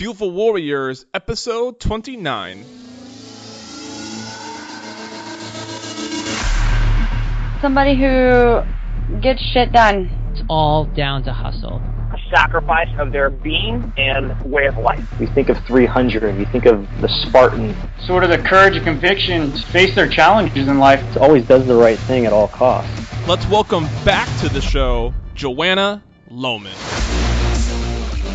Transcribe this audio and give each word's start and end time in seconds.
Fuel 0.00 0.14
for 0.14 0.30
Warriors, 0.30 1.04
episode 1.12 1.78
29. 1.78 2.64
Somebody 7.60 7.98
who 7.98 8.62
gets 9.20 9.42
shit 9.52 9.72
done. 9.72 10.08
It's 10.32 10.42
all 10.48 10.86
down 10.86 11.24
to 11.24 11.34
hustle. 11.34 11.82
A 12.14 12.16
sacrifice 12.34 12.88
of 12.98 13.12
their 13.12 13.28
being 13.28 13.92
and 13.98 14.40
way 14.50 14.64
of 14.68 14.78
life. 14.78 15.04
We 15.20 15.26
think 15.26 15.50
of 15.50 15.58
300, 15.66 16.34
we 16.38 16.46
think 16.46 16.64
of 16.64 16.88
the 17.02 17.08
Spartan. 17.10 17.76
Sort 18.06 18.24
of 18.24 18.30
the 18.30 18.38
courage 18.38 18.76
and 18.76 18.84
conviction 18.86 19.52
to 19.52 19.62
face 19.64 19.94
their 19.94 20.08
challenges 20.08 20.66
in 20.66 20.78
life. 20.78 21.04
It 21.14 21.18
always 21.18 21.46
does 21.46 21.66
the 21.66 21.76
right 21.76 21.98
thing 21.98 22.24
at 22.24 22.32
all 22.32 22.48
costs. 22.48 22.90
Let's 23.28 23.46
welcome 23.48 23.84
back 24.06 24.34
to 24.40 24.48
the 24.48 24.62
show 24.62 25.12
Joanna 25.34 26.02
Lohman. 26.30 26.99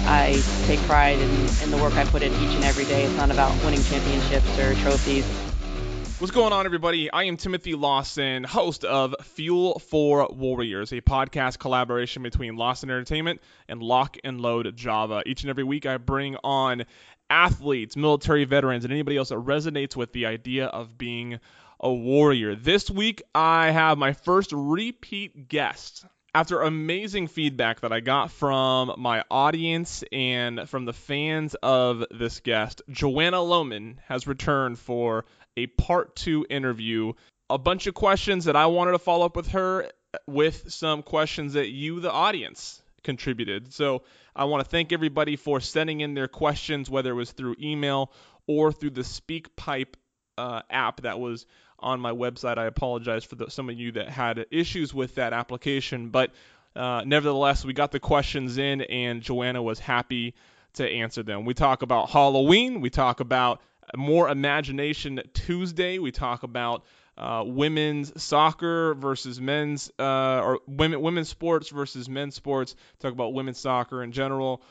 I 0.07 0.43
take 0.63 0.81
pride 0.81 1.19
in, 1.19 1.49
in 1.61 1.71
the 1.71 1.77
work 1.77 1.97
I 1.97 2.03
put 2.05 2.23
in 2.23 2.33
each 2.33 2.55
and 2.55 2.65
every 2.65 2.85
day. 2.85 3.05
It's 3.05 3.17
not 3.17 3.31
about 3.31 3.63
winning 3.63 3.81
championships 3.81 4.57
or 4.59 4.73
trophies. 4.75 5.25
What's 6.19 6.31
going 6.31 6.53
on, 6.53 6.65
everybody? 6.65 7.11
I 7.11 7.23
am 7.23 7.35
Timothy 7.35 7.73
Lawson, 7.73 8.45
host 8.45 8.85
of 8.85 9.15
Fuel 9.21 9.79
for 9.79 10.27
Warriors, 10.31 10.93
a 10.93 11.01
podcast 11.01 11.59
collaboration 11.59 12.23
between 12.23 12.55
Lawson 12.55 12.89
Entertainment 12.89 13.41
and 13.67 13.83
Lock 13.83 14.17
and 14.23 14.39
Load 14.39 14.77
Java. 14.77 15.23
Each 15.25 15.43
and 15.43 15.49
every 15.49 15.65
week, 15.65 15.85
I 15.85 15.97
bring 15.97 16.37
on 16.43 16.85
athletes, 17.29 17.97
military 17.97 18.45
veterans, 18.45 18.85
and 18.85 18.93
anybody 18.93 19.17
else 19.17 19.29
that 19.29 19.39
resonates 19.39 19.95
with 19.95 20.13
the 20.13 20.25
idea 20.25 20.67
of 20.67 20.97
being 20.97 21.39
a 21.81 21.93
warrior. 21.93 22.55
This 22.55 22.89
week, 22.89 23.21
I 23.33 23.71
have 23.71 23.97
my 23.97 24.13
first 24.13 24.53
repeat 24.53 25.49
guest 25.49 26.05
after 26.35 26.59
amazing 26.59 27.27
feedback 27.27 27.79
that 27.79 27.93
I 27.93 28.01
got 28.01 28.29
from 28.29 28.95
my 28.97 29.23
audience 29.31 30.03
and 30.11 30.67
from 30.67 30.83
the 30.83 30.91
fans 30.91 31.55
of 31.63 32.03
this 32.11 32.41
guest, 32.41 32.81
Joanna 32.89 33.37
Lohman 33.37 33.95
has 34.09 34.27
returned 34.27 34.77
for 34.77 35.23
a 35.55 35.67
part 35.67 36.13
two 36.17 36.45
interview. 36.49 37.13
A 37.49 37.57
bunch 37.57 37.87
of 37.87 37.93
questions 37.93 38.45
that 38.45 38.57
I 38.57 38.65
wanted 38.65 38.91
to 38.91 38.99
follow 38.99 39.25
up 39.25 39.37
with 39.37 39.47
her 39.51 39.89
with 40.27 40.73
some 40.73 41.03
questions 41.03 41.53
that 41.53 41.69
you, 41.69 42.01
the 42.01 42.11
audience, 42.11 42.81
contributed. 43.01 43.71
So 43.71 44.01
I 44.35 44.43
want 44.43 44.61
to 44.61 44.69
thank 44.69 44.91
everybody 44.91 45.37
for 45.37 45.61
sending 45.61 46.01
in 46.01 46.15
their 46.15 46.27
questions, 46.27 46.89
whether 46.89 47.11
it 47.11 47.15
was 47.15 47.31
through 47.31 47.55
email 47.61 48.11
or 48.45 48.73
through 48.73 48.89
the 48.89 49.03
SpeakPipe 49.03 49.93
uh, 50.37 50.63
app 50.69 51.03
that 51.03 51.17
was 51.17 51.45
on 51.85 51.99
my 52.01 52.11
website. 52.11 52.57
I 52.57 52.65
apologize 52.65 53.23
for 53.23 53.35
the, 53.35 53.49
some 53.49 53.69
of 53.69 53.79
you 53.79 53.93
that 53.93 54.09
had 54.09 54.45
issues 54.51 54.93
with 54.93 55.15
that 55.15 55.31
application, 55.31 56.09
but 56.09 56.31
uh, 56.75 57.03
nevertheless, 57.05 57.63
we 57.63 57.73
got 57.73 57.91
the 57.91 57.99
questions 57.99 58.57
in, 58.57 58.81
and 58.81 59.21
Joanna 59.21 59.61
was 59.61 59.79
happy 59.79 60.33
to 60.73 60.89
answer 60.89 61.23
them. 61.23 61.45
We 61.45 61.53
talk 61.53 61.83
about 61.83 62.09
Halloween. 62.09 62.81
We 62.81 62.89
talk 62.89 63.21
about 63.21 63.61
more 63.95 64.27
imagination 64.27 65.21
Tuesday. 65.33 65.99
We 65.99 66.11
talk 66.11 66.43
about 66.43 66.83
uh, 67.17 67.43
women's 67.45 68.21
soccer 68.21 68.93
versus 68.95 69.39
men's 69.39 69.89
uh, 69.97 70.41
or 70.43 70.59
women 70.67 70.99
women's 71.01 71.29
sports 71.29 71.69
versus 71.69 72.09
men's 72.09 72.35
sports. 72.35 72.75
Talk 72.99 73.13
about 73.13 73.33
women's 73.33 73.59
soccer 73.59 74.03
in 74.03 74.11
general. 74.11 74.61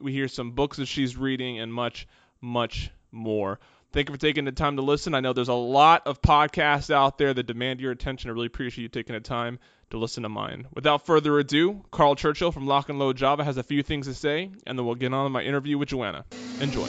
We 0.00 0.12
hear 0.12 0.26
some 0.26 0.52
books 0.52 0.78
that 0.78 0.86
she's 0.86 1.16
reading 1.16 1.60
and 1.60 1.72
much 1.72 2.08
much 2.40 2.90
more. 3.12 3.60
Thank 3.92 4.08
you 4.08 4.14
for 4.14 4.20
taking 4.20 4.46
the 4.46 4.52
time 4.52 4.76
to 4.76 4.82
listen. 4.82 5.14
I 5.14 5.20
know 5.20 5.34
there's 5.34 5.48
a 5.48 5.54
lot 5.54 6.06
of 6.06 6.22
podcasts 6.22 6.90
out 6.90 7.18
there 7.18 7.34
that 7.34 7.46
demand 7.46 7.80
your 7.80 7.92
attention. 7.92 8.30
I 8.30 8.32
really 8.32 8.46
appreciate 8.46 8.82
you 8.82 8.88
taking 8.88 9.12
the 9.12 9.20
time 9.20 9.58
to 9.90 9.98
listen 9.98 10.22
to 10.22 10.30
mine. 10.30 10.66
Without 10.74 11.04
further 11.04 11.38
ado, 11.38 11.84
Carl 11.90 12.16
Churchill 12.16 12.52
from 12.52 12.66
Lock 12.66 12.88
and 12.88 12.98
Load 12.98 13.18
Java 13.18 13.44
has 13.44 13.58
a 13.58 13.62
few 13.62 13.82
things 13.82 14.06
to 14.06 14.14
say, 14.14 14.50
and 14.66 14.78
then 14.78 14.86
we'll 14.86 14.94
get 14.94 15.12
on 15.12 15.24
with 15.24 15.32
my 15.32 15.42
interview 15.42 15.76
with 15.76 15.90
Joanna. 15.90 16.24
Enjoy. 16.60 16.86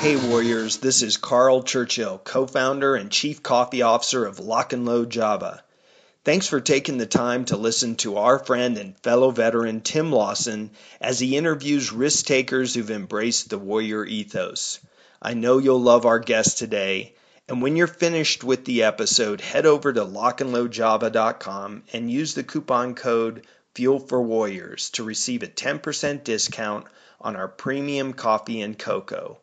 Hey 0.00 0.16
Warriors, 0.16 0.78
this 0.78 1.02
is 1.02 1.16
Carl 1.16 1.62
Churchill, 1.62 2.18
co-founder 2.18 2.96
and 2.96 3.10
chief 3.10 3.40
coffee 3.40 3.82
officer 3.82 4.26
of 4.26 4.40
Lock 4.40 4.72
and 4.72 4.84
Load 4.84 5.10
Java. 5.10 5.62
Thanks 6.28 6.46
for 6.46 6.60
taking 6.60 6.98
the 6.98 7.06
time 7.06 7.46
to 7.46 7.56
listen 7.56 7.96
to 7.96 8.18
our 8.18 8.38
friend 8.38 8.76
and 8.76 8.98
fellow 8.98 9.30
veteran 9.30 9.80
Tim 9.80 10.12
Lawson 10.12 10.72
as 11.00 11.18
he 11.18 11.38
interviews 11.38 11.90
risk 11.90 12.26
takers 12.26 12.74
who've 12.74 12.90
embraced 12.90 13.48
the 13.48 13.56
warrior 13.56 14.04
ethos. 14.04 14.78
I 15.22 15.32
know 15.32 15.56
you'll 15.56 15.80
love 15.80 16.04
our 16.04 16.18
guest 16.18 16.58
today. 16.58 17.14
And 17.48 17.62
when 17.62 17.76
you're 17.76 17.86
finished 17.86 18.44
with 18.44 18.66
the 18.66 18.82
episode, 18.82 19.40
head 19.40 19.64
over 19.64 19.90
to 19.90 20.04
lockandloadjava.com 20.04 21.84
and 21.94 22.10
use 22.10 22.34
the 22.34 22.44
coupon 22.44 22.94
code 22.94 23.46
Fuel 23.74 23.98
for 23.98 24.20
Warriors 24.20 24.90
to 24.90 25.04
receive 25.04 25.42
a 25.42 25.46
10% 25.46 26.24
discount 26.24 26.84
on 27.22 27.36
our 27.36 27.48
premium 27.48 28.12
coffee 28.12 28.60
and 28.60 28.78
cocoa. 28.78 29.38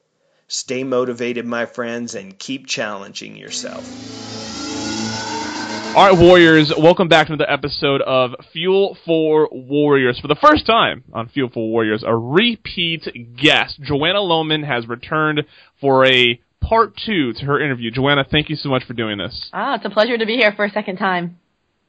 Stay 0.48 0.84
motivated, 0.84 1.48
my 1.48 1.66
friends, 1.66 2.14
and 2.14 2.38
keep 2.38 2.68
challenging 2.68 3.36
yourself. 3.36 4.75
All 5.96 6.06
right, 6.12 6.20
Warriors, 6.20 6.74
welcome 6.78 7.08
back 7.08 7.28
to 7.28 7.34
another 7.34 7.50
episode 7.50 8.02
of 8.02 8.32
Fuel 8.52 8.98
for 9.06 9.48
Warriors. 9.50 10.20
For 10.20 10.28
the 10.28 10.36
first 10.36 10.66
time 10.66 11.06
on 11.14 11.30
Fuel 11.30 11.50
for 11.54 11.70
Warriors, 11.70 12.04
a 12.06 12.14
repeat 12.14 13.08
guest, 13.38 13.80
Joanna 13.82 14.20
Lohman, 14.20 14.68
has 14.68 14.90
returned 14.90 15.46
for 15.80 16.06
a 16.06 16.42
part 16.60 16.98
two 16.98 17.32
to 17.32 17.46
her 17.46 17.64
interview. 17.64 17.92
Joanna, 17.92 18.26
thank 18.30 18.50
you 18.50 18.58
so 18.58 18.68
much 18.68 18.84
for 18.84 18.94
doing 18.94 19.18
this. 19.18 19.50
Ah, 19.54 19.76
it's 19.76 19.86
a 19.86 19.90
pleasure 19.90 20.18
to 20.18 20.26
be 20.26 20.36
here 20.36 20.52
for 20.54 20.66
a 20.66 20.70
second 20.70 20.98
time. 20.98 21.40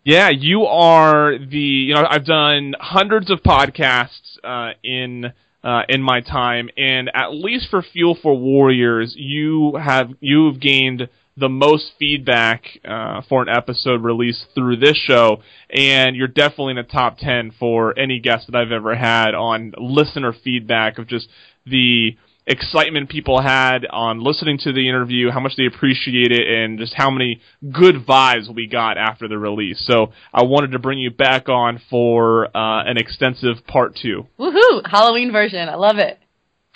Yeah, 0.05 0.31
you 0.31 0.67
are 0.67 1.37
the, 1.37 1.59
you 1.59 1.95
know, 1.95 2.07
I've 2.09 2.27
done 2.27 2.77
hundreds 2.79 3.29
of 3.29 3.41
podcasts 3.41 4.39
uh, 4.45 4.75
in 4.85 5.33
uh, 5.65 5.83
in 5.89 6.01
my 6.01 6.21
time, 6.21 6.71
and 6.77 7.11
at 7.13 7.35
least 7.35 7.71
for 7.71 7.83
Fuel 7.83 8.17
for 8.23 8.39
Warriors, 8.39 9.15
you 9.17 9.75
have 9.83 10.11
you've 10.21 10.61
gained 10.61 11.09
the 11.37 11.49
most 11.49 11.93
feedback 11.99 12.65
uh, 12.85 13.21
for 13.29 13.43
an 13.43 13.49
episode 13.49 14.03
released 14.03 14.47
through 14.55 14.77
this 14.77 14.97
show, 14.97 15.43
and 15.71 16.17
you're 16.17 16.29
definitely 16.29 16.73
in 16.73 16.77
the 16.77 16.83
top 16.83 17.19
10 17.19 17.53
for 17.59 17.99
any 17.99 18.21
guest 18.21 18.47
that 18.47 18.57
I've 18.57 18.73
ever 18.73 18.95
had 18.95 19.35
on 19.35 19.75
listener 19.79 20.33
feedback 20.33 20.99
of 20.99 21.07
just 21.07 21.29
the 21.67 22.17
excitement 22.47 23.11
people 23.11 23.41
had 23.43 23.85
on 23.91 24.23
listening 24.23 24.57
to 24.59 24.73
the 24.73 24.89
interview, 24.89 25.31
how 25.31 25.41
much 25.41 25.57
they 25.57 25.67
appreciate 25.67 26.31
it, 26.31 26.47
and 26.47 26.79
just 26.79 26.95
how 26.95 27.11
many 27.11 27.41
good 27.73 27.97
vibes 28.07 28.53
we 28.55 28.67
got 28.67 28.97
after 28.97 29.29
the 29.29 29.37
release. 29.37 29.85
So 29.87 30.13
I 30.33 30.45
wanted 30.45 30.73
to 30.73 30.79
bring 30.79 30.99
you 30.99 31.11
back 31.11 31.49
on 31.49 31.81
for 31.91 32.47
uh, 32.57 32.85
an 32.85 32.97
extensive 32.97 33.67
part 33.67 33.97
two. 34.01 34.27
Woohoo! 34.39 34.87
Halloween 34.87 35.33
version. 35.33 35.69
I 35.69 35.75
love 35.75 35.99
it. 35.99 36.19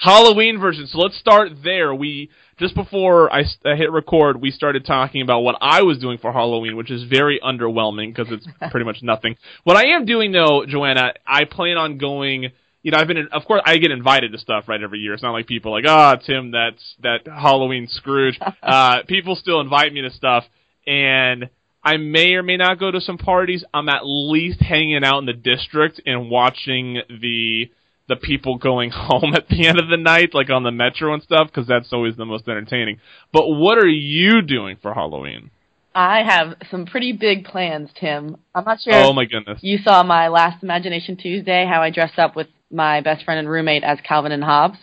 Halloween 0.01 0.59
version. 0.59 0.87
So 0.87 0.99
let's 0.99 1.19
start 1.19 1.51
there. 1.63 1.95
We 1.95 2.31
just 2.59 2.75
before 2.75 3.31
I, 3.31 3.41
I, 3.67 3.77
hit 3.77 3.93
record, 3.93 4.41
we 4.41 4.51
started 4.51 4.87
talking 4.87 5.21
about 5.21 5.41
what 5.41 5.57
I 5.61 5.83
was 5.83 5.99
doing 5.99 6.17
for 6.17 6.33
Halloween, 6.33 6.75
which 6.77 6.91
is 6.91 7.03
very 7.05 7.39
underwhelming 7.39 8.15
because 8.15 8.33
it's 8.33 8.47
pretty 8.71 8.87
much 8.87 9.03
nothing. 9.03 9.37
What 9.65 9.77
I 9.77 9.89
am 9.89 10.07
doing 10.07 10.33
though, 10.33 10.65
Joanna, 10.67 11.13
I 11.27 11.45
plan 11.45 11.77
on 11.77 11.99
going. 11.99 12.51
You 12.83 12.93
know, 12.93 12.97
I've 12.97 13.09
been, 13.09 13.19
in, 13.19 13.29
of 13.31 13.45
course, 13.45 13.61
I 13.67 13.77
get 13.77 13.91
invited 13.91 14.33
to 14.33 14.39
stuff 14.39 14.65
right 14.67 14.83
every 14.83 15.01
year. 15.01 15.13
It's 15.13 15.23
not 15.23 15.33
like 15.33 15.47
people 15.47 15.71
like, 15.71 15.85
ah, 15.87 16.17
oh, 16.17 16.23
Tim, 16.27 16.51
that's 16.51 16.95
that 17.03 17.27
Halloween 17.27 17.87
Scrooge. 17.91 18.41
uh, 18.63 19.03
people 19.07 19.37
still 19.37 19.61
invite 19.61 19.93
me 19.93 20.01
to 20.01 20.11
stuff, 20.11 20.45
and 20.87 21.51
I 21.85 21.99
may 21.99 22.33
or 22.33 22.43
may 22.43 22.57
not 22.57 22.81
go 22.81 22.91
to 22.91 23.03
some 23.03 23.19
parties. 23.19 23.65
I'm 23.75 23.91
at 23.91 24.01
least 24.05 24.63
hanging 24.63 25.05
out 25.05 25.19
in 25.19 25.27
the 25.27 25.35
district 25.35 26.01
and 26.07 26.31
watching 26.31 27.03
the 27.21 27.71
the 28.11 28.17
people 28.17 28.59
going 28.59 28.91
home 28.95 29.33
at 29.35 29.49
the 29.49 29.67
end 29.67 29.81
of 29.81 29.89
the 29.89 29.97
night, 29.97 30.35
like 30.35 30.51
on 30.51 30.63
the 30.63 30.71
metro 30.71 31.15
and 31.15 31.23
stuff, 31.23 31.47
because 31.47 31.67
that's 31.67 31.93
always 31.93 32.17
the 32.17 32.27
most 32.27 32.47
entertaining. 32.47 33.01
But 33.33 33.49
what 33.49 33.79
are 33.79 33.89
you 33.89 34.43
doing 34.43 34.77
for 34.83 34.93
Halloween? 34.93 35.51
I 35.95 36.23
have 36.23 36.55
some 36.71 36.87
pretty 36.87 37.13
big 37.13 37.45
plans, 37.45 37.91
Tim. 37.99 38.37
I'm 38.55 38.65
not 38.65 38.81
sure. 38.81 38.93
Oh 38.95 39.13
my 39.13 39.25
goodness! 39.25 39.59
You 39.63 39.79
saw 39.79 40.03
my 40.03 40.29
last 40.29 40.63
Imagination 40.63 41.17
Tuesday, 41.17 41.67
how 41.67 41.83
I 41.83 41.91
dressed 41.91 42.19
up 42.19 42.37
with 42.37 42.47
my 42.71 43.01
best 43.01 43.25
friend 43.25 43.41
and 43.41 43.49
roommate 43.49 43.83
as 43.83 43.99
Calvin 44.07 44.31
and 44.31 44.45
Hobbes. 44.45 44.79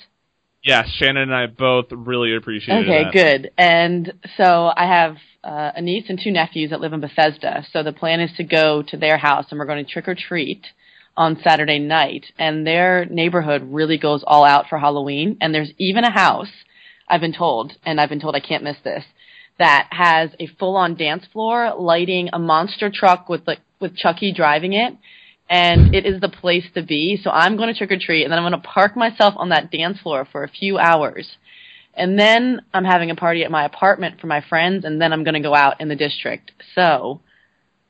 Yes, 0.63 0.89
Shannon 0.97 1.23
and 1.23 1.35
I 1.35 1.45
both 1.45 1.85
really 1.91 2.35
appreciate 2.35 2.79
it. 2.79 2.89
okay, 2.89 3.03
that. 3.05 3.13
good. 3.13 3.51
And 3.57 4.13
so 4.35 4.69
I 4.75 4.85
have 4.85 5.15
uh, 5.43 5.71
a 5.75 5.81
niece 5.81 6.05
and 6.09 6.19
two 6.21 6.31
nephews 6.31 6.71
that 6.71 6.81
live 6.81 6.91
in 6.91 6.99
Bethesda. 6.99 7.65
So 7.71 7.83
the 7.83 7.93
plan 7.93 8.19
is 8.19 8.31
to 8.35 8.43
go 8.43 8.83
to 8.89 8.97
their 8.97 9.17
house 9.17 9.45
and 9.49 9.59
we're 9.59 9.65
going 9.65 9.85
to 9.85 9.89
trick 9.89 10.09
or 10.09 10.15
treat 10.15 10.65
on 11.17 11.41
Saturday 11.43 11.79
night, 11.79 12.27
and 12.37 12.65
their 12.65 13.05
neighborhood 13.05 13.63
really 13.73 13.97
goes 13.97 14.23
all 14.25 14.45
out 14.45 14.67
for 14.69 14.77
Halloween. 14.77 15.35
And 15.41 15.53
there's 15.53 15.71
even 15.77 16.03
a 16.03 16.11
house, 16.11 16.51
I've 17.09 17.21
been 17.21 17.33
told, 17.33 17.73
and 17.83 17.99
I've 17.99 18.09
been 18.09 18.21
told 18.21 18.35
I 18.35 18.39
can't 18.39 18.63
miss 18.63 18.77
this, 18.83 19.03
that 19.57 19.87
has 19.89 20.29
a 20.39 20.45
full-on 20.45 20.95
dance 20.95 21.25
floor, 21.33 21.73
lighting 21.77 22.29
a 22.31 22.39
monster 22.39 22.91
truck 22.93 23.27
with 23.27 23.41
like 23.47 23.59
with 23.79 23.95
Chucky 23.95 24.31
driving 24.31 24.73
it, 24.73 24.93
and 25.49 25.93
it 25.93 26.05
is 26.05 26.21
the 26.21 26.29
place 26.29 26.65
to 26.75 26.83
be. 26.83 27.19
So 27.21 27.31
I'm 27.31 27.57
going 27.57 27.71
to 27.71 27.77
trick 27.77 27.91
or 27.91 27.99
treat, 27.99 28.23
and 28.23 28.31
then 28.31 28.37
I'm 28.39 28.49
going 28.49 28.61
to 28.61 28.67
park 28.67 28.95
myself 28.95 29.33
on 29.37 29.49
that 29.49 29.71
dance 29.71 29.99
floor 29.99 30.27
for 30.31 30.43
a 30.43 30.49
few 30.49 30.77
hours. 30.77 31.37
And 31.95 32.19
then 32.19 32.61
I'm 32.75 32.85
having 32.85 33.09
a 33.09 33.15
party 33.15 33.43
at 33.43 33.49
my 33.49 33.65
apartment 33.65 34.21
for 34.21 34.27
my 34.27 34.41
friends, 34.47 34.85
and 34.85 35.01
then 35.01 35.11
I'm 35.11 35.23
going 35.23 35.33
to 35.33 35.39
go 35.39 35.55
out 35.55 35.81
in 35.81 35.89
the 35.89 35.95
district. 35.95 36.51
So 36.75 37.21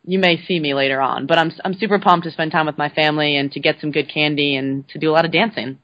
you 0.08 0.18
may 0.18 0.42
see 0.48 0.60
me 0.60 0.74
later 0.74 1.00
on. 1.00 1.28
But 1.28 1.38
I'm 1.38 1.52
I'm 1.64 1.74
super 1.76 2.00
pumped 2.00 2.24
to 2.26 2.32
spend 2.32 2.52
time 2.52 2.66
with 2.66 2.78
my 2.78 2.90
family 2.90 3.36
and 3.36 3.52
to 3.52 3.60
get 3.60 3.76
some 3.80 3.92
good 3.92 4.10
candy 4.12 4.56
and 4.56 4.88
to 4.90 4.98
do 4.98 5.12
a 5.12 5.14
lot 5.14 5.26
of 5.26 5.32
dancing. 5.32 5.78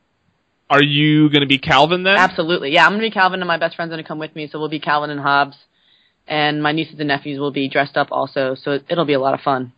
Are 0.69 0.81
you 0.81 1.29
going 1.29 1.41
to 1.41 1.47
be 1.47 1.59
Calvin 1.59 2.03
then? 2.03 2.15
Absolutely. 2.15 2.71
Yeah, 2.71 2.85
I'm 2.85 2.91
going 2.93 3.01
to 3.01 3.07
be 3.07 3.11
Calvin, 3.11 3.41
and 3.41 3.47
my 3.47 3.57
best 3.57 3.75
friend's 3.75 3.91
going 3.91 4.01
to 4.01 4.07
come 4.07 4.17
with 4.17 4.35
me, 4.35 4.47
so 4.51 4.57
we'll 4.57 4.69
be 4.69 4.79
Calvin 4.79 5.11
and 5.11 5.19
Hobbes. 5.19 5.57
And 6.25 6.63
my 6.63 6.71
nieces 6.71 6.95
and 6.99 7.09
nephews 7.09 7.37
will 7.37 7.51
be 7.51 7.67
dressed 7.69 7.97
up 7.97 8.07
also, 8.11 8.55
so 8.55 8.71
it, 8.71 8.85
it'll 8.89 9.05
be 9.05 9.13
a 9.13 9.19
lot 9.19 9.33
of 9.33 9.41
fun. 9.41 9.73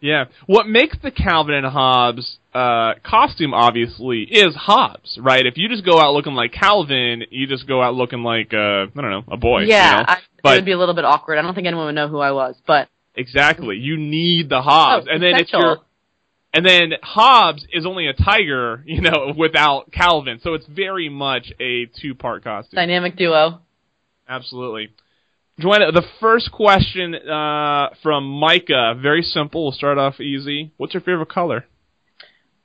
Yeah. 0.00 0.24
What 0.46 0.66
makes 0.66 0.96
the 1.02 1.10
Calvin 1.12 1.54
and 1.54 1.64
Hobbes 1.66 2.38
uh, 2.52 2.94
costume 3.02 3.54
obviously 3.54 4.22
is 4.24 4.54
Hobbes, 4.56 5.16
right? 5.22 5.46
If 5.46 5.56
you 5.56 5.68
just 5.68 5.86
go 5.86 5.98
out 6.00 6.12
looking 6.12 6.34
like 6.34 6.52
Calvin, 6.52 7.22
you 7.30 7.46
just 7.46 7.66
go 7.66 7.80
out 7.80 7.94
looking 7.94 8.22
like 8.24 8.52
uh, 8.52 8.58
I 8.58 8.86
don't 8.94 9.10
know 9.10 9.24
a 9.30 9.36
boy. 9.36 9.60
yeah, 9.62 9.90
you 9.92 9.96
know? 9.98 10.04
I, 10.08 10.18
But- 10.42 10.52
it 10.52 10.56
would 10.56 10.64
be 10.66 10.72
a 10.72 10.78
little 10.78 10.94
bit 10.94 11.04
awkward. 11.04 11.38
I 11.38 11.42
don't 11.42 11.54
think 11.54 11.66
anyone 11.68 11.86
would 11.86 11.94
know 11.94 12.08
who 12.08 12.18
I 12.18 12.32
was, 12.32 12.56
but 12.66 12.88
exactly. 13.16 13.76
You 13.76 13.96
need 13.96 14.48
the 14.48 14.62
Hobbes, 14.62 15.06
Oh, 15.08 15.12
and 15.14 15.22
then 15.22 15.34
if 15.36 15.48
essential. 15.48 15.60
you're 15.60 15.76
and 16.54 16.64
then 16.64 16.92
Hobbes 17.02 17.66
is 17.72 17.84
only 17.84 18.06
a 18.06 18.14
tiger, 18.14 18.82
you 18.86 19.00
know, 19.02 19.34
without 19.38 19.92
Calvin. 19.92 20.40
So 20.42 20.54
it's 20.54 20.66
very 20.66 21.08
much 21.10 21.52
a 21.60 21.86
two-part 22.00 22.44
costume. 22.44 22.76
dynamic 22.76 23.16
duo. 23.16 23.60
Absolutely. 24.28 24.88
Joanna, 25.60 25.92
the 25.92 26.04
first 26.20 26.50
question 26.52 27.14
uh, 27.14 27.88
from 28.02 28.24
Micah, 28.28 28.94
very 29.00 29.22
simple. 29.22 29.64
We'll 29.64 29.72
start 29.72 29.98
off 29.98 30.20
easy. 30.20 30.72
What's 30.76 30.94
your 30.94 31.00
favorite 31.02 31.28
color? 31.28 31.66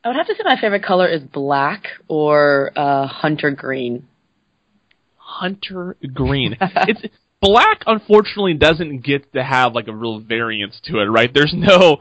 I 0.04 0.08
would 0.08 0.18
have 0.18 0.28
to 0.28 0.34
say 0.36 0.42
my 0.46 0.60
favorite 0.60 0.84
color 0.84 1.08
is 1.08 1.22
black 1.22 1.84
or 2.08 2.72
uh, 2.76 3.08
hunter 3.08 3.52
green. 3.52 4.08
Hunter 5.18 5.96
green. 6.14 6.58
it's 6.62 7.02
black. 7.42 7.84
Unfortunately, 7.88 8.54
doesn't 8.54 9.04
get 9.04 9.34
to 9.34 9.44
have 9.44 9.74
like 9.74 9.88
a 9.88 9.94
real 9.96 10.20
variance 10.20 10.80
to 10.86 11.00
it, 11.00 11.06
right? 11.06 11.34
There's 11.34 11.54
no 11.56 11.98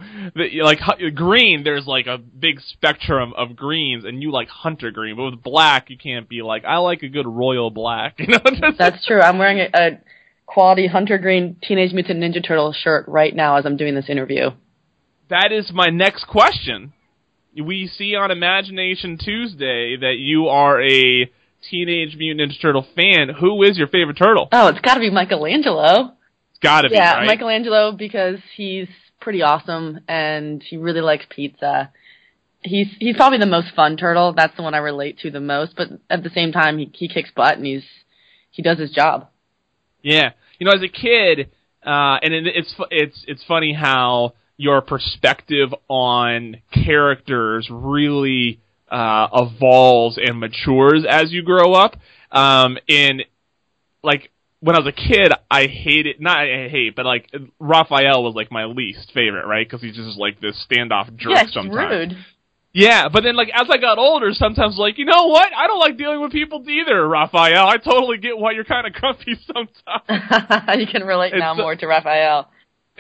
like 0.63 0.79
green. 1.15 1.65
There's 1.65 1.87
like 1.87 2.07
a 2.07 2.19
big 2.19 2.61
spectrum 2.61 3.33
of 3.37 3.57
greens, 3.57 4.05
and 4.05 4.23
you 4.23 4.31
like 4.31 4.49
hunter 4.49 4.91
green. 4.91 5.17
But 5.17 5.31
with 5.31 5.43
black, 5.43 5.91
you 5.91 5.99
can't 5.99 6.29
be 6.29 6.43
like 6.43 6.65
I 6.65 6.77
like 6.79 7.03
a 7.03 7.09
good 7.09 7.27
royal 7.27 7.71
black. 7.71 8.19
You 8.21 8.27
know, 8.29 8.73
That's 8.79 9.05
true. 9.07 9.21
I'm 9.21 9.39
wearing 9.39 9.59
a, 9.61 9.69
a 9.75 9.91
quality 10.47 10.87
hunter 10.87 11.19
green 11.19 11.57
Teenage 11.63 11.93
Mutant 11.93 12.21
Ninja 12.21 12.47
Turtle 12.47 12.73
shirt 12.73 13.07
right 13.09 13.35
now 13.35 13.57
as 13.57 13.65
I'm 13.67 13.77
doing 13.77 13.95
this 13.95 14.09
interview. 14.09 14.51
that 15.29 15.53
is 15.53 15.71
my 15.73 15.87
next 15.87 16.27
question. 16.27 16.93
We 17.57 17.89
see 17.89 18.15
on 18.15 18.31
Imagination 18.31 19.19
Tuesday 19.19 19.97
that 19.97 20.17
you 20.19 20.47
are 20.47 20.81
a 20.81 21.31
Teenage 21.69 22.17
Mutant 22.17 22.51
Ninja 22.51 22.61
Turtle 22.61 22.87
fan. 22.97 23.29
Who 23.41 23.63
is 23.63 23.77
your 23.77 23.89
favorite 23.89 24.17
turtle? 24.17 24.49
Oh, 24.53 24.69
it's 24.69 24.81
got 24.81 24.95
to 24.95 25.01
be 25.01 25.11
Michelangelo. 25.11 26.13
It's 26.51 26.59
gotta 26.63 26.89
be, 26.89 26.95
yeah, 26.95 27.15
right? 27.17 27.27
Michelangelo 27.27 27.93
because 27.93 28.39
he's 28.57 28.89
pretty 29.21 29.43
awesome 29.43 30.01
and 30.09 30.63
he 30.63 30.77
really 30.77 31.01
likes 31.01 31.27
pizza. 31.29 31.93
He's 32.63 32.89
he's 32.99 33.17
probably 33.17 33.39
the 33.39 33.47
most 33.47 33.75
fun 33.75 33.97
turtle. 33.97 34.35
That's 34.35 34.55
the 34.57 34.63
one 34.63 34.75
I 34.75 34.79
relate 34.79 35.19
to 35.21 35.31
the 35.31 35.41
most. 35.41 35.75
But 35.77 35.89
at 36.09 36.23
the 36.23 36.31
same 36.31 36.53
time, 36.53 36.79
he 36.79 36.91
he 36.93 37.09
kicks 37.09 37.31
butt 37.35 37.57
and 37.57 37.65
he's 37.65 37.85
he 38.51 38.63
does 38.63 38.79
his 38.79 38.91
job. 38.91 39.29
Yeah, 40.03 40.31
you 40.59 40.67
know, 40.67 40.73
as 40.73 40.83
a 40.83 40.89
kid, 40.89 41.51
uh, 41.85 42.19
and 42.23 42.35
it, 42.35 42.47
it's 42.47 42.75
it's 42.91 43.25
it's 43.27 43.45
funny 43.45 43.73
how 43.73 44.35
your 44.57 44.83
perspective 44.83 45.75
on 45.89 46.57
characters 46.71 47.69
really 47.71 48.61
uh, 48.91 49.29
evolves 49.33 50.19
and 50.19 50.39
matures 50.39 51.05
as 51.09 51.33
you 51.33 51.43
grow 51.43 51.73
up. 51.73 51.97
Um, 52.31 52.79
and 52.89 53.25
like 54.03 54.31
when 54.61 54.77
I 54.77 54.81
was 54.81 54.89
a 54.89 54.93
kid, 54.93 55.33
I 55.51 55.67
hated 55.67 56.21
not 56.21 56.39
I 56.39 56.69
hate, 56.69 56.95
but 56.95 57.07
like 57.07 57.31
Raphael 57.59 58.23
was 58.23 58.35
like 58.35 58.53
my 58.53 58.67
least 58.67 59.11
favorite, 59.15 59.47
right? 59.47 59.67
Because 59.67 59.83
he's 59.83 59.97
just 59.97 60.19
like 60.19 60.41
this 60.41 60.65
standoff 60.71 61.15
jerk 61.17 61.33
yeah, 61.33 61.45
sometimes. 61.51 61.75
rude. 61.75 62.17
Yeah, 62.73 63.09
but 63.09 63.25
then 63.25 63.35
like 63.35 63.49
as 63.53 63.67
I 63.69 63.79
got 63.79 63.99
older, 63.99 64.33
sometimes 64.33 64.77
like 64.79 64.99
you 64.99 65.05
know 65.05 65.27
what? 65.27 65.49
I 65.57 65.67
don't 65.67 65.81
like 65.81 65.97
dealing 65.97 66.21
with 66.21 66.31
people 66.31 66.65
either, 66.69 67.07
Raphael. 67.09 67.67
I 67.67 67.79
totally 67.79 68.19
get 68.19 68.39
why 68.39 68.53
you're 68.53 68.65
kind 68.65 68.87
of 68.87 68.93
grumpy 68.93 69.37
sometimes. 69.47 70.79
you 70.79 70.87
can 70.87 71.05
relate 71.05 71.33
now 71.37 71.53
uh, 71.53 71.57
more 71.57 71.75
to 71.75 71.87
Raphael. 71.87 72.49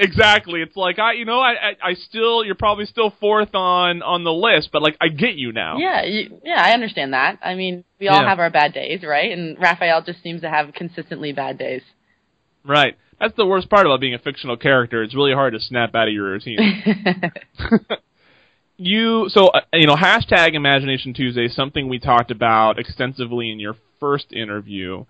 Exactly. 0.00 0.62
It's 0.62 0.76
like 0.76 0.98
I, 0.98 1.12
you 1.12 1.24
know, 1.24 1.40
I, 1.40 1.50
I, 1.52 1.90
I 1.90 1.94
still, 1.94 2.44
you're 2.44 2.54
probably 2.54 2.86
still 2.86 3.12
fourth 3.20 3.54
on 3.54 4.02
on 4.02 4.24
the 4.24 4.32
list, 4.32 4.70
but 4.72 4.82
like 4.82 4.96
I 5.00 5.08
get 5.08 5.34
you 5.34 5.52
now. 5.52 5.78
Yeah, 5.78 6.04
you, 6.04 6.40
yeah, 6.44 6.60
I 6.62 6.72
understand 6.72 7.12
that. 7.12 7.38
I 7.42 7.54
mean, 7.54 7.84
we 8.00 8.08
all 8.08 8.20
Yeah. 8.22 8.28
have 8.28 8.38
our 8.38 8.50
bad 8.50 8.72
days, 8.74 9.02
right? 9.02 9.30
And 9.30 9.58
Raphael 9.60 10.02
just 10.02 10.22
seems 10.22 10.40
to 10.40 10.50
have 10.50 10.72
consistently 10.74 11.32
bad 11.32 11.58
days. 11.58 11.82
Right. 12.64 12.96
That's 13.20 13.36
the 13.36 13.46
worst 13.46 13.68
part 13.68 13.86
about 13.86 14.00
being 14.00 14.14
a 14.14 14.18
fictional 14.18 14.56
character. 14.56 15.02
It's 15.02 15.14
really 15.14 15.34
hard 15.34 15.52
to 15.52 15.60
snap 15.60 15.94
out 15.94 16.08
of 16.08 16.14
your 16.14 16.30
routine. 16.30 16.58
you 18.76 19.26
so 19.28 19.48
uh, 19.48 19.60
you 19.74 19.86
know 19.86 19.94
hashtag 19.94 20.54
Imagination 20.54 21.12
Tuesday, 21.12 21.48
something 21.48 21.88
we 21.88 21.98
talked 21.98 22.30
about 22.30 22.78
extensively 22.78 23.50
in 23.50 23.60
your 23.60 23.76
first 23.98 24.32
interview. 24.32 25.04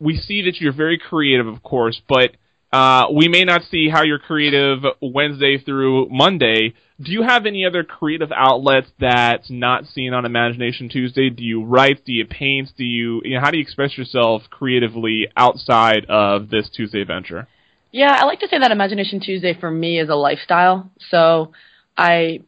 We 0.00 0.16
see 0.16 0.42
that 0.42 0.60
you're 0.60 0.72
very 0.72 0.98
creative, 0.98 1.46
of 1.46 1.62
course, 1.62 2.02
but 2.08 2.32
uh, 2.74 3.06
we 3.14 3.28
may 3.28 3.44
not 3.44 3.62
see 3.70 3.88
how 3.88 4.02
you're 4.02 4.18
creative 4.18 4.80
Wednesday 5.00 5.58
through 5.58 6.08
Monday. 6.10 6.74
Do 7.00 7.12
you 7.12 7.22
have 7.22 7.46
any 7.46 7.64
other 7.64 7.84
creative 7.84 8.32
outlets 8.34 8.88
that's 8.98 9.48
not 9.48 9.86
seen 9.86 10.12
on 10.12 10.24
Imagination 10.24 10.88
Tuesday? 10.88 11.30
Do 11.30 11.44
you 11.44 11.62
write? 11.62 12.04
Do 12.04 12.12
you 12.12 12.26
paint? 12.26 12.70
Do 12.76 12.82
you, 12.82 13.22
you 13.24 13.36
know, 13.36 13.40
how 13.40 13.52
do 13.52 13.58
you 13.58 13.62
express 13.62 13.96
yourself 13.96 14.42
creatively 14.50 15.28
outside 15.36 16.04
of 16.08 16.50
this 16.50 16.68
Tuesday 16.68 17.04
venture? 17.04 17.46
Yeah, 17.92 18.18
I 18.20 18.24
like 18.24 18.40
to 18.40 18.48
say 18.48 18.58
that 18.58 18.72
Imagination 18.72 19.20
Tuesday 19.20 19.56
for 19.58 19.70
me 19.70 20.00
is 20.00 20.08
a 20.08 20.16
lifestyle. 20.16 20.90
So 21.10 21.52
I 21.96 22.40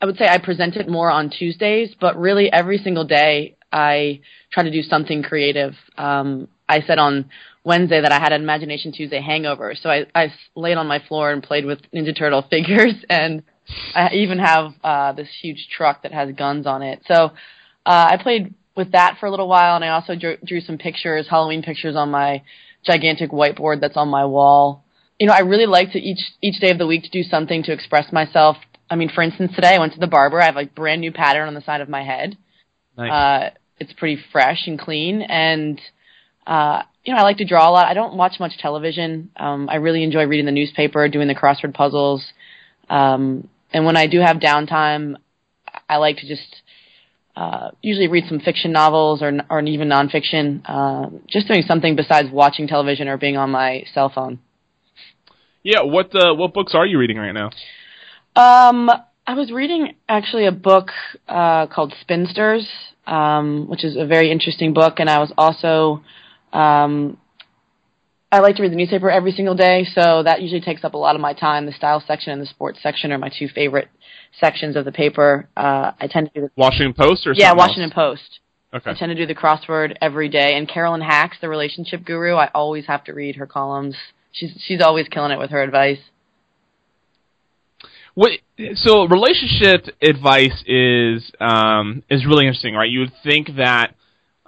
I 0.00 0.06
would 0.06 0.16
say 0.16 0.26
I 0.26 0.38
present 0.38 0.76
it 0.76 0.88
more 0.88 1.10
on 1.10 1.28
Tuesdays, 1.28 1.94
but 2.00 2.18
really 2.18 2.50
every 2.50 2.78
single 2.78 3.04
day 3.04 3.58
I 3.70 4.20
try 4.50 4.62
to 4.62 4.70
do 4.70 4.80
something 4.80 5.22
creative. 5.22 5.74
Um, 5.98 6.48
I 6.66 6.80
said 6.80 6.98
on 6.98 7.30
Wednesday 7.68 8.00
that 8.00 8.10
I 8.10 8.18
had 8.18 8.32
an 8.32 8.40
Imagination 8.42 8.92
Tuesday 8.92 9.20
hangover, 9.20 9.74
so 9.80 9.90
I, 9.90 10.06
I 10.14 10.32
laid 10.56 10.78
on 10.78 10.86
my 10.86 11.00
floor 11.06 11.30
and 11.30 11.42
played 11.42 11.66
with 11.66 11.78
Ninja 11.94 12.16
Turtle 12.16 12.42
figures, 12.50 12.94
and 13.10 13.42
I 13.94 14.14
even 14.14 14.38
have 14.38 14.72
uh, 14.82 15.12
this 15.12 15.28
huge 15.42 15.68
truck 15.70 16.02
that 16.02 16.12
has 16.12 16.34
guns 16.34 16.66
on 16.66 16.80
it. 16.82 17.02
So 17.06 17.14
uh, 17.14 17.30
I 17.84 18.16
played 18.22 18.54
with 18.74 18.92
that 18.92 19.18
for 19.20 19.26
a 19.26 19.30
little 19.30 19.48
while, 19.48 19.76
and 19.76 19.84
I 19.84 19.88
also 19.88 20.16
drew, 20.16 20.38
drew 20.42 20.62
some 20.62 20.78
pictures, 20.78 21.26
Halloween 21.28 21.62
pictures 21.62 21.94
on 21.94 22.10
my 22.10 22.42
gigantic 22.86 23.32
whiteboard 23.32 23.82
that's 23.82 23.98
on 23.98 24.08
my 24.08 24.24
wall. 24.24 24.82
You 25.20 25.26
know, 25.26 25.34
I 25.34 25.40
really 25.40 25.66
like 25.66 25.92
to 25.92 25.98
each 25.98 26.20
each 26.40 26.60
day 26.60 26.70
of 26.70 26.78
the 26.78 26.86
week 26.86 27.02
to 27.02 27.10
do 27.10 27.22
something 27.22 27.62
to 27.64 27.72
express 27.72 28.10
myself. 28.12 28.56
I 28.88 28.96
mean, 28.96 29.10
for 29.14 29.20
instance, 29.20 29.52
today 29.54 29.74
I 29.74 29.78
went 29.78 29.92
to 29.92 30.00
the 30.00 30.06
barber. 30.06 30.40
I 30.40 30.46
have 30.46 30.56
a 30.56 30.64
brand 30.64 31.02
new 31.02 31.12
pattern 31.12 31.48
on 31.48 31.54
the 31.54 31.60
side 31.60 31.82
of 31.82 31.88
my 31.90 32.02
head. 32.02 32.38
Nice. 32.96 33.12
Uh, 33.12 33.50
it's 33.78 33.92
pretty 33.92 34.18
fresh 34.32 34.66
and 34.66 34.78
clean, 34.78 35.20
and 35.20 35.78
uh, 36.46 36.82
you 37.08 37.14
know, 37.14 37.20
I 37.20 37.22
like 37.22 37.38
to 37.38 37.46
draw 37.46 37.66
a 37.66 37.72
lot. 37.72 37.86
I 37.86 37.94
don't 37.94 38.18
watch 38.18 38.38
much 38.38 38.58
television. 38.58 39.30
Um, 39.34 39.70
I 39.70 39.76
really 39.76 40.02
enjoy 40.02 40.26
reading 40.26 40.44
the 40.44 40.52
newspaper, 40.52 41.08
doing 41.08 41.26
the 41.26 41.34
crossword 41.34 41.72
puzzles, 41.72 42.22
um, 42.90 43.48
and 43.72 43.86
when 43.86 43.96
I 43.96 44.06
do 44.06 44.20
have 44.20 44.36
downtime, 44.36 45.16
I 45.88 45.96
like 45.96 46.18
to 46.18 46.28
just 46.28 46.56
uh, 47.34 47.70
usually 47.80 48.08
read 48.08 48.24
some 48.28 48.40
fiction 48.40 48.72
novels 48.72 49.22
or 49.22 49.32
or 49.48 49.62
even 49.62 49.88
nonfiction. 49.88 50.60
Uh, 50.66 51.08
just 51.26 51.48
doing 51.48 51.62
something 51.66 51.96
besides 51.96 52.28
watching 52.30 52.68
television 52.68 53.08
or 53.08 53.16
being 53.16 53.38
on 53.38 53.48
my 53.48 53.84
cell 53.94 54.12
phone. 54.14 54.38
yeah. 55.62 55.80
What 55.80 56.14
uh, 56.14 56.34
what 56.34 56.52
books 56.52 56.74
are 56.74 56.84
you 56.84 56.98
reading 56.98 57.16
right 57.16 57.32
now? 57.32 57.48
Um, 58.36 58.90
I 59.26 59.32
was 59.32 59.50
reading 59.50 59.94
actually 60.10 60.44
a 60.44 60.52
book 60.52 60.90
uh, 61.26 61.68
called 61.68 61.94
Spinsters, 62.02 62.68
um, 63.06 63.66
which 63.66 63.82
is 63.82 63.96
a 63.96 64.04
very 64.04 64.30
interesting 64.30 64.74
book, 64.74 65.00
and 65.00 65.08
I 65.08 65.20
was 65.20 65.32
also 65.38 66.02
um, 66.52 67.18
I 68.30 68.40
like 68.40 68.56
to 68.56 68.62
read 68.62 68.72
the 68.72 68.76
newspaper 68.76 69.10
every 69.10 69.32
single 69.32 69.54
day, 69.54 69.86
so 69.94 70.22
that 70.22 70.42
usually 70.42 70.60
takes 70.60 70.84
up 70.84 70.92
a 70.94 70.98
lot 70.98 71.14
of 71.14 71.20
my 71.20 71.32
time. 71.32 71.64
The 71.64 71.72
style 71.72 72.02
section 72.06 72.32
and 72.32 72.42
the 72.42 72.46
sports 72.46 72.78
section 72.82 73.10
are 73.10 73.18
my 73.18 73.30
two 73.30 73.48
favorite 73.48 73.88
sections 74.38 74.76
of 74.76 74.84
the 74.84 74.92
paper. 74.92 75.48
Uh, 75.56 75.92
I 75.98 76.08
tend 76.08 76.30
to 76.32 76.40
do 76.40 76.46
the 76.46 76.50
Washington 76.56 76.92
Post 76.92 77.26
or 77.26 77.32
yeah 77.34 77.54
Washington 77.54 77.84
else? 77.84 77.94
Post. 77.94 78.40
Okay. 78.74 78.90
I 78.90 78.94
tend 78.94 79.10
to 79.10 79.14
do 79.14 79.24
the 79.24 79.34
crossword 79.34 79.96
every 80.02 80.28
day, 80.28 80.54
and 80.54 80.68
Carolyn 80.68 81.00
Hax, 81.00 81.38
the 81.40 81.48
relationship 81.48 82.04
guru, 82.04 82.34
I 82.34 82.50
always 82.54 82.84
have 82.86 83.02
to 83.04 83.14
read 83.14 83.36
her 83.36 83.46
columns. 83.46 83.96
She's 84.32 84.52
she's 84.62 84.82
always 84.82 85.08
killing 85.08 85.32
it 85.32 85.38
with 85.38 85.50
her 85.50 85.62
advice. 85.62 86.00
What 88.14 88.32
so 88.74 89.06
relationship 89.06 89.86
advice 90.02 90.62
is 90.66 91.32
um, 91.40 92.02
is 92.10 92.26
really 92.26 92.46
interesting, 92.46 92.74
right? 92.74 92.90
You 92.90 93.00
would 93.00 93.12
think 93.24 93.56
that 93.56 93.94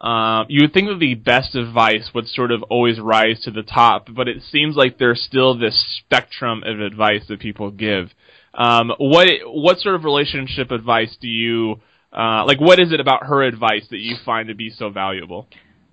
um, 0.00 0.46
you 0.48 0.62
would 0.62 0.72
think 0.72 0.88
that 0.88 0.98
the 0.98 1.14
best 1.14 1.54
advice 1.54 2.10
would 2.14 2.26
sort 2.26 2.52
of 2.52 2.62
always 2.64 2.98
rise 2.98 3.40
to 3.40 3.50
the 3.50 3.62
top, 3.62 4.08
but 4.14 4.28
it 4.28 4.42
seems 4.50 4.74
like 4.74 4.96
there's 4.98 5.22
still 5.22 5.58
this 5.58 5.98
spectrum 5.98 6.62
of 6.64 6.80
advice 6.80 7.24
that 7.28 7.40
people 7.40 7.70
give. 7.70 8.08
Um, 8.54 8.92
what 8.98 9.28
what 9.44 9.78
sort 9.78 9.94
of 9.94 10.04
relationship 10.04 10.70
advice 10.70 11.16
do 11.20 11.28
you 11.28 11.80
uh, 12.16 12.44
like? 12.46 12.60
What 12.60 12.80
is 12.80 12.92
it 12.92 13.00
about 13.00 13.26
her 13.26 13.42
advice 13.42 13.86
that 13.90 13.98
you 13.98 14.16
find 14.24 14.48
to 14.48 14.54
be 14.54 14.70
so 14.70 14.88
valuable? 14.88 15.46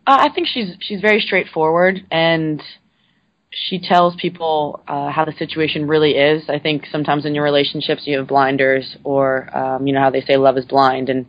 Uh, 0.07 0.17
I 0.21 0.33
think 0.33 0.47
she's 0.47 0.75
she's 0.79 1.01
very 1.01 1.19
straightforward, 1.19 1.99
and 2.09 2.63
she 3.51 3.79
tells 3.79 4.15
people 4.15 4.83
uh, 4.87 5.11
how 5.11 5.25
the 5.25 5.33
situation 5.33 5.85
really 5.85 6.11
is. 6.11 6.49
I 6.49 6.59
think 6.59 6.85
sometimes 6.91 7.25
in 7.25 7.35
your 7.35 7.43
relationships 7.43 8.03
you 8.05 8.17
have 8.17 8.27
blinders, 8.27 8.95
or 9.03 9.55
um, 9.55 9.85
you 9.85 9.93
know 9.93 9.99
how 9.99 10.09
they 10.09 10.21
say 10.21 10.37
love 10.37 10.57
is 10.57 10.65
blind, 10.65 11.09
and 11.09 11.25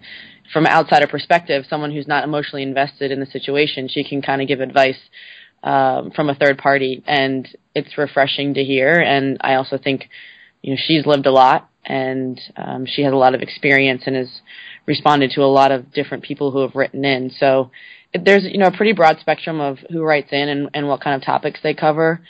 from 0.52 0.67
an 0.67 0.73
outsider 0.73 1.07
perspective, 1.07 1.64
someone 1.69 1.90
who's 1.90 2.09
not 2.09 2.25
emotionally 2.25 2.62
invested 2.62 3.11
in 3.11 3.21
the 3.21 3.26
situation, 3.26 3.88
she 3.88 4.05
can 4.05 4.23
kind 4.23 4.40
of 4.40 4.49
give 4.49 4.61
advice 4.61 4.99
um, 5.62 6.11
from 6.12 6.31
a 6.31 6.35
third 6.35 6.59
party, 6.59 7.02
and 7.07 7.49
it's 7.75 7.99
refreshing 7.99 8.55
to 8.55 8.64
hear. 8.64 8.93
And 8.93 9.38
I 9.40 9.55
also 9.55 9.78
think, 9.78 10.09
you 10.62 10.73
know, 10.73 10.81
she's 10.81 11.07
lived 11.07 11.26
a 11.26 11.33
lot, 11.33 11.69
and 11.85 12.40
um, 12.57 12.87
she 12.87 13.02
has 13.02 13.12
a 13.12 13.17
lot 13.17 13.35
of 13.35 13.43
experience 13.43 14.02
and 14.07 14.17
has 14.17 14.28
responded 14.87 15.33
to 15.33 15.43
a 15.43 15.47
lot 15.47 15.73
of 15.73 15.93
different 15.93 16.25
people 16.25 16.50
who 16.50 16.61
have 16.61 16.75
written 16.75 17.05
in. 17.05 17.31
So 17.31 17.71
there's 18.14 18.45
you 18.45 18.59
know 18.59 18.67
a 18.67 18.76
pretty 18.76 18.93
broad 18.93 19.19
spectrum 19.21 19.61
of 19.61 19.78
who 19.90 20.02
writes 20.02 20.28
in 20.33 20.49
and, 20.49 20.71
and 20.75 20.88
what 20.88 21.00
kind 21.00 21.14
of 21.14 21.25
topics 21.25 21.61
they 21.62 21.75
cover. 21.75 22.21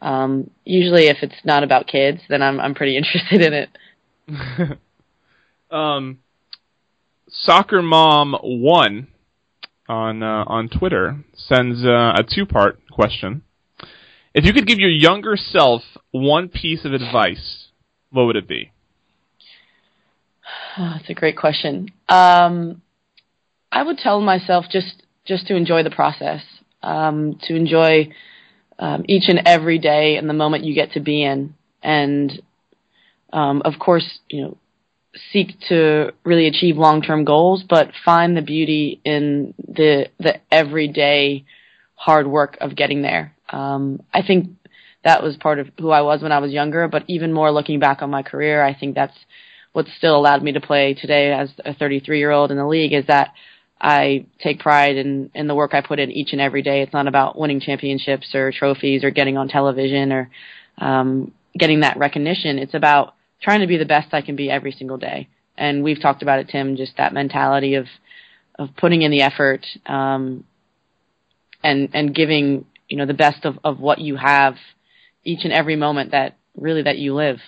Um, 0.00 0.50
usually, 0.64 1.06
if 1.06 1.18
it's 1.22 1.44
not 1.44 1.64
about 1.64 1.86
kids, 1.86 2.20
then 2.28 2.42
I'm 2.42 2.60
I'm 2.60 2.74
pretty 2.74 2.96
interested 2.98 3.40
in 3.40 3.52
it. 3.52 4.78
um, 5.70 6.18
soccer 7.30 7.82
mom 7.82 8.34
one 8.42 9.08
on 9.88 10.22
uh, 10.22 10.44
on 10.46 10.68
Twitter 10.68 11.24
sends 11.34 11.84
uh, 11.84 12.12
a 12.16 12.22
two 12.22 12.46
part 12.46 12.78
question. 12.90 13.42
If 14.34 14.44
you 14.44 14.52
could 14.52 14.66
give 14.66 14.78
your 14.78 14.90
younger 14.90 15.36
self 15.36 15.82
one 16.10 16.48
piece 16.48 16.84
of 16.84 16.92
advice, 16.92 17.68
what 18.10 18.24
would 18.26 18.36
it 18.36 18.48
be? 18.48 18.72
Oh, 20.76 20.94
that's 20.96 21.10
a 21.10 21.14
great 21.14 21.36
question. 21.36 21.88
Um, 22.08 22.82
I 23.72 23.82
would 23.82 23.98
tell 23.98 24.20
myself 24.20 24.66
just 24.70 25.02
just 25.24 25.46
to 25.48 25.56
enjoy 25.56 25.82
the 25.82 25.90
process, 25.90 26.42
um, 26.82 27.38
to 27.42 27.54
enjoy 27.54 28.08
um, 28.78 29.04
each 29.08 29.28
and 29.28 29.42
every 29.44 29.78
day 29.78 30.16
and 30.16 30.28
the 30.28 30.34
moment 30.34 30.64
you 30.64 30.74
get 30.74 30.92
to 30.92 31.00
be 31.00 31.22
in, 31.22 31.54
and 31.82 32.42
um, 33.32 33.62
of 33.64 33.74
course, 33.78 34.20
you 34.28 34.42
know, 34.42 34.56
seek 35.32 35.58
to 35.68 36.12
really 36.24 36.46
achieve 36.46 36.76
long-term 36.76 37.24
goals, 37.24 37.64
but 37.68 37.90
find 38.04 38.36
the 38.36 38.42
beauty 38.42 39.00
in 39.04 39.54
the 39.56 40.08
the 40.18 40.40
everyday 40.52 41.44
hard 41.94 42.26
work 42.26 42.56
of 42.60 42.76
getting 42.76 43.02
there. 43.02 43.34
Um, 43.50 44.02
I 44.12 44.22
think 44.22 44.50
that 45.04 45.22
was 45.22 45.36
part 45.36 45.58
of 45.58 45.68
who 45.78 45.90
I 45.90 46.02
was 46.02 46.22
when 46.22 46.32
I 46.32 46.38
was 46.38 46.52
younger, 46.52 46.88
but 46.88 47.04
even 47.08 47.32
more 47.32 47.50
looking 47.50 47.80
back 47.80 48.02
on 48.02 48.10
my 48.10 48.22
career, 48.22 48.62
I 48.62 48.74
think 48.74 48.94
that's 48.94 49.16
what 49.72 49.86
still 49.96 50.16
allowed 50.16 50.42
me 50.42 50.52
to 50.52 50.60
play 50.60 50.94
today 50.94 51.32
as 51.32 51.50
a 51.64 51.74
33 51.74 52.18
year 52.18 52.30
old 52.30 52.50
in 52.50 52.56
the 52.56 52.66
league 52.66 52.92
is 52.92 53.06
that 53.06 53.32
I 53.80 54.26
take 54.40 54.58
pride 54.58 54.96
in, 54.96 55.30
in 55.34 55.46
the 55.46 55.54
work 55.54 55.72
I 55.72 55.82
put 55.82 56.00
in 56.00 56.10
each 56.10 56.32
and 56.32 56.40
every 56.40 56.62
day. 56.62 56.82
It's 56.82 56.92
not 56.92 57.06
about 57.06 57.38
winning 57.38 57.60
championships 57.60 58.34
or 58.34 58.50
trophies 58.50 59.04
or 59.04 59.10
getting 59.10 59.36
on 59.36 59.48
television 59.48 60.12
or 60.12 60.30
um, 60.78 61.32
getting 61.56 61.80
that 61.80 61.96
recognition. 61.96 62.58
It's 62.58 62.74
about 62.74 63.14
trying 63.40 63.60
to 63.60 63.66
be 63.66 63.76
the 63.76 63.84
best 63.84 64.12
I 64.12 64.22
can 64.22 64.36
be 64.36 64.50
every 64.50 64.72
single 64.72 64.98
day. 64.98 65.28
And 65.56 65.82
we've 65.82 66.00
talked 66.00 66.22
about 66.22 66.38
it, 66.38 66.48
Tim, 66.48 66.76
just 66.76 66.96
that 66.96 67.12
mentality 67.12 67.74
of 67.74 67.86
of 68.58 68.70
putting 68.76 69.02
in 69.02 69.10
the 69.10 69.22
effort 69.22 69.64
um, 69.86 70.44
and 71.62 71.90
and 71.92 72.14
giving 72.14 72.64
you 72.88 72.96
know 72.96 73.06
the 73.06 73.14
best 73.14 73.44
of, 73.44 73.58
of 73.64 73.78
what 73.78 73.98
you 74.00 74.16
have 74.16 74.54
each 75.24 75.44
and 75.44 75.52
every 75.52 75.76
moment 75.76 76.12
that 76.12 76.36
really 76.56 76.82
that 76.82 76.98
you 76.98 77.14
live. 77.14 77.38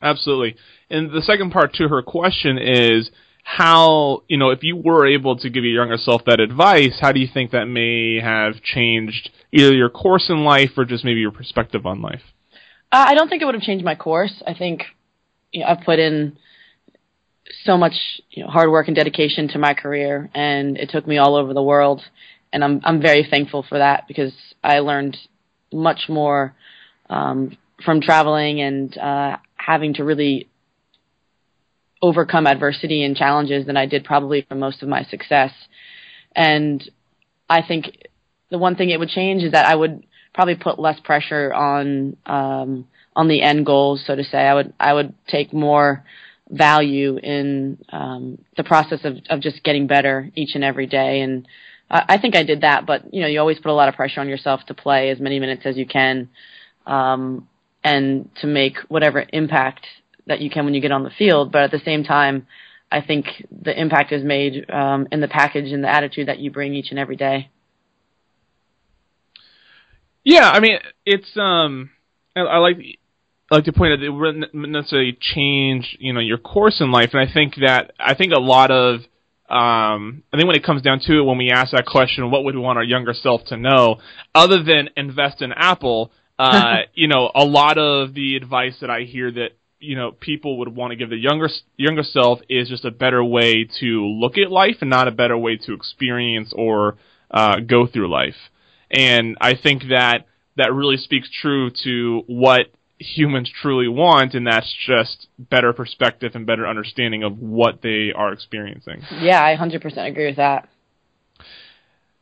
Absolutely. 0.00 0.56
And 0.90 1.10
the 1.10 1.22
second 1.22 1.50
part 1.50 1.74
to 1.74 1.88
her 1.88 2.02
question 2.02 2.58
is 2.58 3.10
how, 3.42 4.22
you 4.28 4.36
know, 4.36 4.50
if 4.50 4.62
you 4.62 4.76
were 4.76 5.06
able 5.06 5.36
to 5.38 5.50
give 5.50 5.64
your 5.64 5.82
younger 5.82 5.96
self 5.96 6.24
that 6.26 6.38
advice, 6.38 6.98
how 7.00 7.12
do 7.12 7.18
you 7.18 7.26
think 7.32 7.50
that 7.50 7.64
may 7.64 8.20
have 8.20 8.62
changed 8.62 9.30
either 9.52 9.74
your 9.74 9.88
course 9.88 10.26
in 10.28 10.44
life 10.44 10.70
or 10.76 10.84
just 10.84 11.04
maybe 11.04 11.20
your 11.20 11.32
perspective 11.32 11.86
on 11.86 12.00
life? 12.00 12.22
I 12.90 13.14
don't 13.14 13.28
think 13.28 13.42
it 13.42 13.44
would 13.44 13.54
have 13.54 13.62
changed 13.62 13.84
my 13.84 13.94
course. 13.94 14.42
I 14.46 14.54
think 14.54 14.84
you 15.52 15.60
know, 15.60 15.66
I've 15.66 15.84
put 15.84 15.98
in 15.98 16.38
so 17.64 17.76
much 17.76 17.94
you 18.30 18.42
know, 18.44 18.50
hard 18.50 18.70
work 18.70 18.88
and 18.88 18.96
dedication 18.96 19.48
to 19.48 19.58
my 19.58 19.74
career, 19.74 20.30
and 20.34 20.76
it 20.76 20.90
took 20.90 21.06
me 21.06 21.18
all 21.18 21.34
over 21.36 21.54
the 21.54 21.62
world, 21.62 22.02
and 22.52 22.64
I'm 22.64 22.80
I'm 22.84 23.00
very 23.00 23.26
thankful 23.28 23.64
for 23.68 23.78
that 23.78 24.06
because 24.08 24.32
I 24.62 24.78
learned 24.80 25.16
much 25.72 26.08
more 26.08 26.54
um, 27.10 27.56
from 27.84 28.00
traveling 28.00 28.60
and 28.60 28.96
uh, 28.96 29.36
having 29.56 29.94
to 29.94 30.04
really 30.04 30.48
overcome 32.00 32.46
adversity 32.46 33.02
and 33.02 33.16
challenges 33.16 33.66
than 33.66 33.76
I 33.76 33.86
did 33.86 34.04
probably 34.04 34.46
for 34.48 34.54
most 34.54 34.82
of 34.82 34.88
my 34.88 35.04
success. 35.04 35.52
And 36.34 36.88
I 37.48 37.62
think 37.62 37.86
the 38.50 38.58
one 38.58 38.76
thing 38.76 38.90
it 38.90 38.98
would 38.98 39.08
change 39.08 39.42
is 39.42 39.52
that 39.52 39.66
I 39.66 39.74
would 39.74 40.06
probably 40.38 40.54
put 40.54 40.78
less 40.78 41.00
pressure 41.00 41.52
on 41.52 42.16
um, 42.24 42.86
on 43.16 43.26
the 43.26 43.42
end 43.42 43.66
goals, 43.66 44.04
so 44.06 44.14
to 44.14 44.22
say. 44.22 44.38
I 44.38 44.54
would 44.54 44.72
I 44.78 44.92
would 44.92 45.12
take 45.26 45.52
more 45.52 46.04
value 46.48 47.18
in 47.18 47.76
um, 47.90 48.38
the 48.56 48.62
process 48.62 49.00
of 49.02 49.16
of 49.30 49.40
just 49.40 49.64
getting 49.64 49.88
better 49.88 50.30
each 50.36 50.54
and 50.54 50.62
every 50.62 50.86
day. 50.86 51.22
And 51.22 51.48
I, 51.90 52.04
I 52.10 52.18
think 52.18 52.36
I 52.36 52.44
did 52.44 52.60
that, 52.60 52.86
but 52.86 53.12
you 53.12 53.20
know, 53.20 53.26
you 53.26 53.40
always 53.40 53.58
put 53.58 53.72
a 53.72 53.74
lot 53.74 53.88
of 53.88 53.96
pressure 53.96 54.20
on 54.20 54.28
yourself 54.28 54.60
to 54.68 54.74
play 54.74 55.10
as 55.10 55.18
many 55.18 55.40
minutes 55.40 55.62
as 55.64 55.76
you 55.76 55.86
can, 55.88 56.28
um, 56.86 57.48
and 57.82 58.30
to 58.40 58.46
make 58.46 58.76
whatever 58.86 59.26
impact 59.32 59.86
that 60.28 60.40
you 60.40 60.50
can 60.50 60.64
when 60.64 60.74
you 60.74 60.80
get 60.80 60.92
on 60.92 61.02
the 61.02 61.10
field. 61.18 61.50
But 61.50 61.62
at 61.62 61.72
the 61.72 61.80
same 61.84 62.04
time, 62.04 62.46
I 62.92 63.00
think 63.00 63.26
the 63.50 63.76
impact 63.76 64.12
is 64.12 64.22
made 64.22 64.70
um, 64.70 65.08
in 65.10 65.20
the 65.20 65.26
package 65.26 65.72
and 65.72 65.82
the 65.82 65.92
attitude 65.92 66.28
that 66.28 66.38
you 66.38 66.52
bring 66.52 66.74
each 66.74 66.90
and 66.90 66.98
every 67.00 67.16
day. 67.16 67.50
Yeah, 70.28 70.50
I 70.50 70.60
mean, 70.60 70.78
it's 71.06 71.38
um, 71.38 71.88
I, 72.36 72.40
I 72.40 72.58
like 72.58 72.76
I 73.50 73.54
like 73.54 73.64
to 73.64 73.72
point 73.72 73.94
out 73.94 74.00
that 74.00 74.04
it 74.04 74.10
wouldn't 74.10 74.54
necessarily 74.54 75.16
change, 75.18 75.96
you 76.00 76.12
know, 76.12 76.20
your 76.20 76.36
course 76.36 76.82
in 76.82 76.92
life, 76.92 77.10
and 77.14 77.26
I 77.26 77.32
think 77.32 77.54
that 77.66 77.92
I 77.98 78.12
think 78.14 78.34
a 78.34 78.38
lot 78.38 78.70
of 78.70 79.00
um, 79.48 80.22
I 80.30 80.36
think 80.36 80.46
when 80.46 80.56
it 80.56 80.64
comes 80.64 80.82
down 80.82 81.00
to 81.06 81.20
it, 81.20 81.22
when 81.22 81.38
we 81.38 81.50
ask 81.50 81.70
that 81.72 81.86
question, 81.86 82.30
what 82.30 82.44
would 82.44 82.54
we 82.54 82.60
want 82.60 82.76
our 82.76 82.84
younger 82.84 83.14
self 83.14 83.42
to 83.46 83.56
know, 83.56 84.00
other 84.34 84.62
than 84.62 84.90
invest 84.98 85.40
in 85.40 85.50
Apple? 85.50 86.12
Uh, 86.38 86.80
you 86.92 87.08
know, 87.08 87.30
a 87.34 87.46
lot 87.46 87.78
of 87.78 88.12
the 88.12 88.36
advice 88.36 88.74
that 88.82 88.90
I 88.90 89.04
hear 89.04 89.32
that 89.32 89.52
you 89.80 89.96
know 89.96 90.12
people 90.12 90.58
would 90.58 90.68
want 90.68 90.90
to 90.90 90.96
give 90.96 91.08
the 91.08 91.16
younger 91.16 91.48
younger 91.78 92.02
self 92.02 92.40
is 92.50 92.68
just 92.68 92.84
a 92.84 92.90
better 92.90 93.24
way 93.24 93.66
to 93.80 94.04
look 94.04 94.36
at 94.36 94.50
life 94.50 94.76
and 94.82 94.90
not 94.90 95.08
a 95.08 95.10
better 95.10 95.38
way 95.38 95.56
to 95.56 95.72
experience 95.72 96.52
or 96.54 96.98
uh, 97.30 97.60
go 97.60 97.86
through 97.86 98.10
life. 98.10 98.36
And 98.90 99.36
I 99.40 99.54
think 99.54 99.84
that 99.90 100.26
that 100.56 100.72
really 100.72 100.96
speaks 100.96 101.28
true 101.40 101.70
to 101.84 102.22
what 102.26 102.66
humans 102.98 103.50
truly 103.62 103.88
want, 103.88 104.34
and 104.34 104.46
that's 104.46 104.74
just 104.86 105.28
better 105.38 105.72
perspective 105.72 106.32
and 106.34 106.46
better 106.46 106.66
understanding 106.66 107.22
of 107.22 107.38
what 107.38 107.80
they 107.82 108.12
are 108.14 108.32
experiencing. 108.32 109.02
Yeah, 109.20 109.42
I 109.42 109.56
100% 109.56 110.08
agree 110.08 110.26
with 110.26 110.36
that. 110.36 110.68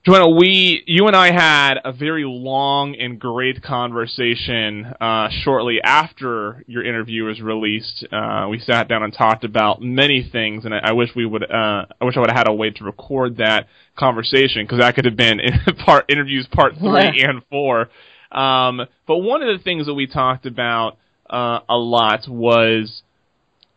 Joanna, 0.06 0.28
we, 0.28 0.84
you 0.86 1.08
and 1.08 1.16
I 1.16 1.32
had 1.32 1.78
a 1.84 1.92
very 1.92 2.22
long 2.24 2.94
and 2.94 3.18
great 3.18 3.60
conversation 3.60 4.84
uh, 5.00 5.28
shortly 5.42 5.80
after 5.82 6.62
your 6.68 6.84
interview 6.84 7.24
was 7.24 7.40
released. 7.40 8.06
Uh, 8.12 8.46
we 8.48 8.60
sat 8.60 8.86
down 8.86 9.02
and 9.02 9.12
talked 9.12 9.42
about 9.42 9.82
many 9.82 10.22
things, 10.30 10.64
and 10.64 10.72
I, 10.72 10.78
I 10.84 10.92
wish 10.92 11.10
we 11.16 11.26
would, 11.26 11.42
uh, 11.42 11.86
I 12.00 12.04
wish 12.04 12.16
I 12.16 12.20
would 12.20 12.30
have 12.30 12.38
had 12.38 12.48
a 12.48 12.54
way 12.54 12.70
to 12.70 12.84
record 12.84 13.38
that 13.38 13.66
conversation 13.98 14.64
because 14.64 14.78
that 14.78 14.94
could 14.94 15.06
have 15.06 15.16
been 15.16 15.40
in 15.40 15.74
part 15.84 16.04
interviews 16.08 16.46
part 16.52 16.74
three 16.78 17.24
and 17.24 17.42
four. 17.50 17.88
Um, 18.30 18.82
but 19.08 19.16
one 19.16 19.42
of 19.42 19.58
the 19.58 19.64
things 19.64 19.86
that 19.86 19.94
we 19.94 20.06
talked 20.06 20.46
about 20.46 20.98
uh, 21.28 21.58
a 21.68 21.76
lot 21.76 22.28
was 22.28 23.02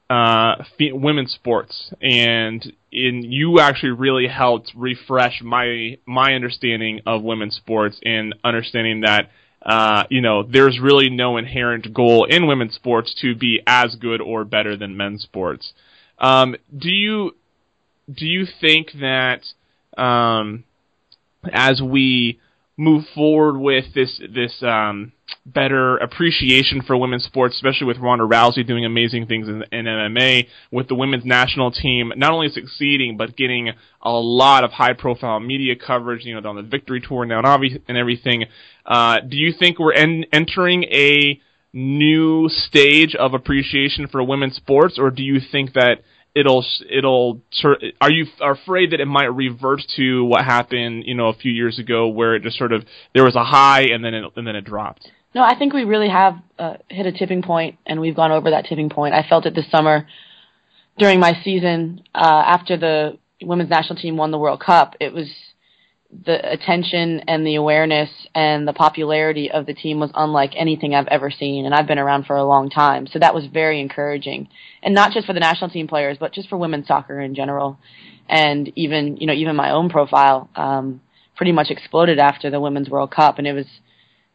uh, 0.09 0.55
women's 0.79 1.33
sports, 1.33 1.93
and 2.01 2.73
in 2.91 3.21
you 3.23 3.59
actually 3.59 3.91
really 3.91 4.27
helped 4.27 4.71
refresh 4.75 5.41
my 5.43 5.97
my 6.05 6.33
understanding 6.33 7.01
of 7.05 7.21
women's 7.21 7.55
sports 7.55 7.99
and 8.03 8.33
understanding 8.43 9.01
that 9.01 9.29
uh, 9.61 10.03
you 10.09 10.21
know 10.21 10.43
there's 10.43 10.79
really 10.79 11.09
no 11.09 11.37
inherent 11.37 11.93
goal 11.93 12.25
in 12.25 12.47
women's 12.47 12.73
sports 12.73 13.13
to 13.21 13.35
be 13.35 13.61
as 13.67 13.95
good 13.95 14.21
or 14.21 14.43
better 14.43 14.75
than 14.75 14.97
men's 14.97 15.21
sports. 15.21 15.73
Um, 16.17 16.55
do 16.75 16.89
you 16.89 17.35
do 18.11 18.25
you 18.25 18.47
think 18.59 18.91
that 18.99 19.41
um, 19.97 20.63
as 21.51 21.81
we 21.81 22.39
move 22.77 23.05
forward 23.13 23.59
with 23.59 23.93
this 23.93 24.19
this 24.33 24.63
um, 24.63 25.11
better 25.45 25.97
appreciation 25.97 26.81
for 26.81 26.97
women's 26.97 27.23
sports, 27.23 27.55
especially 27.55 27.87
with 27.87 27.97
Ronda 27.97 28.25
Rousey 28.25 28.65
doing 28.65 28.85
amazing 28.85 29.27
things 29.27 29.47
in, 29.47 29.63
in 29.71 29.85
MMA, 29.85 30.47
with 30.71 30.87
the 30.87 30.95
women's 30.95 31.25
national 31.25 31.71
team 31.71 32.11
not 32.15 32.31
only 32.31 32.49
succeeding 32.49 33.17
but 33.17 33.35
getting 33.35 33.71
a 34.01 34.11
lot 34.11 34.63
of 34.63 34.71
high 34.71 34.93
profile 34.93 35.39
media 35.39 35.75
coverage, 35.75 36.25
you 36.25 36.39
know, 36.39 36.49
on 36.49 36.55
the 36.55 36.61
victory 36.61 37.01
tour 37.01 37.25
now 37.25 37.39
and, 37.39 37.79
and 37.87 37.97
everything. 37.97 38.45
Uh, 38.85 39.19
do 39.19 39.37
you 39.37 39.53
think 39.57 39.79
we're 39.79 39.93
en- 39.93 40.25
entering 40.31 40.83
a 40.85 41.39
new 41.73 42.49
stage 42.49 43.15
of 43.15 43.33
appreciation 43.33 44.07
for 44.07 44.23
women's 44.23 44.55
sports, 44.55 44.97
or 44.97 45.11
do 45.11 45.21
you 45.23 45.39
think 45.51 45.73
that 45.73 45.99
it'll 46.35 46.65
it'll 46.89 47.41
are 47.99 48.11
you 48.11 48.25
afraid 48.41 48.91
that 48.91 48.99
it 48.99 49.05
might 49.05 49.25
revert 49.25 49.81
to 49.95 50.23
what 50.25 50.45
happened 50.45 51.03
you 51.05 51.15
know 51.15 51.27
a 51.27 51.33
few 51.33 51.51
years 51.51 51.79
ago 51.79 52.07
where 52.07 52.35
it 52.35 52.43
just 52.43 52.57
sort 52.57 52.71
of 52.71 52.85
there 53.13 53.23
was 53.23 53.35
a 53.35 53.43
high 53.43 53.81
and 53.81 54.03
then 54.03 54.13
it, 54.13 54.23
and 54.35 54.45
then 54.45 54.55
it 54.55 54.63
dropped 54.63 55.09
no 55.33 55.41
i 55.43 55.57
think 55.57 55.73
we 55.73 55.83
really 55.83 56.09
have 56.09 56.35
uh, 56.59 56.75
hit 56.89 57.05
a 57.05 57.11
tipping 57.11 57.41
point 57.41 57.77
and 57.85 57.99
we've 57.99 58.15
gone 58.15 58.31
over 58.31 58.51
that 58.51 58.65
tipping 58.65 58.89
point. 58.89 59.13
I 59.13 59.25
felt 59.27 59.45
it 59.45 59.55
this 59.55 59.69
summer 59.71 60.05
during 60.97 61.19
my 61.19 61.41
season 61.43 62.03
uh, 62.13 62.43
after 62.45 62.77
the 62.77 63.17
women's 63.41 63.69
national 63.69 63.97
team 63.97 64.17
won 64.17 64.31
the 64.31 64.37
world 64.37 64.59
cup. 64.59 64.95
It 64.99 65.13
was 65.13 65.29
the 66.25 66.51
attention 66.51 67.21
and 67.27 67.45
the 67.45 67.55
awareness 67.55 68.09
and 68.35 68.67
the 68.67 68.73
popularity 68.73 69.49
of 69.49 69.65
the 69.65 69.73
team 69.73 69.99
was 69.99 70.11
unlike 70.15 70.51
anything 70.55 70.93
I've 70.93 71.07
ever 71.07 71.31
seen, 71.31 71.65
and 71.65 71.73
I've 71.73 71.87
been 71.87 71.99
around 71.99 72.25
for 72.25 72.35
a 72.35 72.43
long 72.43 72.69
time. 72.69 73.07
So 73.07 73.19
that 73.19 73.33
was 73.35 73.45
very 73.45 73.79
encouraging, 73.79 74.49
and 74.83 74.93
not 74.93 75.11
just 75.11 75.27
for 75.27 75.33
the 75.33 75.39
national 75.39 75.69
team 75.69 75.87
players, 75.87 76.17
but 76.19 76.33
just 76.33 76.49
for 76.49 76.57
women's 76.57 76.87
soccer 76.87 77.21
in 77.21 77.35
general, 77.35 77.79
and 78.27 78.71
even 78.75 79.17
you 79.17 79.27
know 79.27 79.33
even 79.33 79.55
my 79.55 79.71
own 79.71 79.89
profile 79.89 80.49
um, 80.55 80.99
pretty 81.37 81.51
much 81.51 81.69
exploded 81.69 82.17
after 82.17 82.49
the 82.49 82.59
Women's 82.59 82.89
World 82.89 83.11
Cup, 83.11 83.37
and 83.37 83.47
it 83.47 83.53
was 83.53 83.67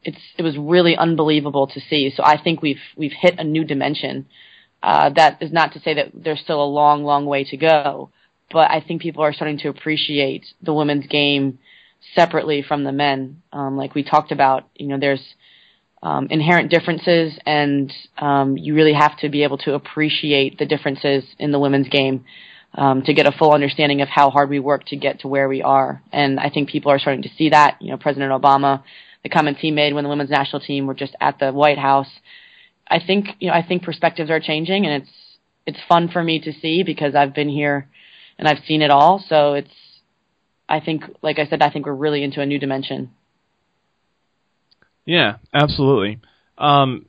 it's 0.05 0.19
it 0.39 0.43
was 0.43 0.57
really 0.57 0.97
unbelievable 0.97 1.67
to 1.69 1.81
see. 1.81 2.13
So 2.15 2.23
I 2.23 2.41
think 2.43 2.63
we've 2.63 2.81
we've 2.97 3.13
hit 3.13 3.39
a 3.39 3.45
new 3.45 3.65
dimension. 3.65 4.27
Uh, 4.83 5.11
that 5.17 5.43
is 5.43 5.51
not 5.51 5.73
to 5.73 5.81
say 5.81 5.95
that 5.95 6.11
there's 6.13 6.41
still 6.41 6.63
a 6.63 6.67
long, 6.67 7.05
long 7.05 7.25
way 7.25 7.43
to 7.45 7.57
go, 7.57 8.11
but 8.53 8.71
I 8.71 8.85
think 8.87 9.01
people 9.01 9.23
are 9.23 9.33
starting 9.33 9.59
to 9.59 9.69
appreciate 9.69 10.45
the 10.63 10.75
women's 10.75 11.07
game 11.07 11.59
separately 12.15 12.63
from 12.63 12.85
the 12.85 12.93
men. 12.93 13.43
Um, 13.53 13.79
like 13.79 13.95
we 13.95 14.05
talked 14.05 14.31
about, 14.31 14.69
you 14.75 14.89
know, 14.89 14.99
there's 14.99 15.25
um, 16.03 16.27
inherent 16.29 16.71
differences, 16.71 17.39
and 17.47 17.91
um, 18.19 18.59
you 18.59 18.75
really 18.75 18.93
have 18.93 19.17
to 19.21 19.31
be 19.31 19.43
able 19.43 19.57
to 19.59 19.73
appreciate 19.73 20.59
the 20.59 20.67
differences 20.67 21.25
in 21.39 21.51
the 21.51 21.59
women's 21.59 21.89
game 21.89 22.27
um, 22.75 23.03
to 23.03 23.15
get 23.15 23.27
a 23.27 23.33
full 23.33 23.53
understanding 23.53 24.03
of 24.03 24.09
how 24.09 24.31
hard 24.31 24.51
we 24.51 24.59
work 24.59 24.85
to 24.87 24.97
get 24.97 25.21
to 25.21 25.29
where 25.29 25.49
we 25.49 25.63
are. 25.63 26.03
And 26.13 26.39
I 26.39 26.51
think 26.51 26.69
people 26.69 26.93
are 26.93 26.99
starting 26.99 27.23
to 27.23 27.31
see 27.39 27.51
that. 27.51 27.81
You 27.81 27.91
know, 27.91 27.97
President 27.97 28.31
Obama, 28.33 28.83
the 29.25 29.29
comments 29.29 29.61
he 29.61 29.73
made 29.73 29.93
when 29.93 30.05
the 30.05 30.11
women's 30.11 30.31
national 30.31 30.61
team 30.61 30.87
were 30.87 30.95
just 30.95 31.17
at 31.21 31.41
the 31.41 31.51
White 31.51 31.79
House. 31.79 32.11
I 32.89 33.01
think 33.05 33.27
you 33.41 33.49
know 33.49 33.55
I 33.55 33.67
think 33.67 33.83
perspectives 33.83 34.31
are 34.31 34.39
changing, 34.39 34.87
and 34.87 35.03
it's 35.03 35.11
it's 35.67 35.79
fun 35.89 36.09
for 36.09 36.23
me 36.23 36.39
to 36.41 36.53
see 36.53 36.85
because 36.85 37.17
I've 37.17 37.35
been 37.35 37.49
here 37.49 37.89
and 38.39 38.47
I've 38.47 38.65
seen 38.67 38.83
it 38.83 38.91
all. 38.91 39.25
So 39.27 39.55
it's 39.55 39.71
I 40.69 40.81
think, 40.81 41.05
like 41.23 41.39
I 41.39 41.47
said, 41.47 41.63
I 41.63 41.71
think 41.71 41.87
we're 41.87 41.95
really 41.95 42.23
into 42.23 42.41
a 42.41 42.47
new 42.47 42.59
dimension. 42.59 43.11
Yeah, 45.05 45.37
absolutely. 45.53 46.21
Um, 46.57 47.07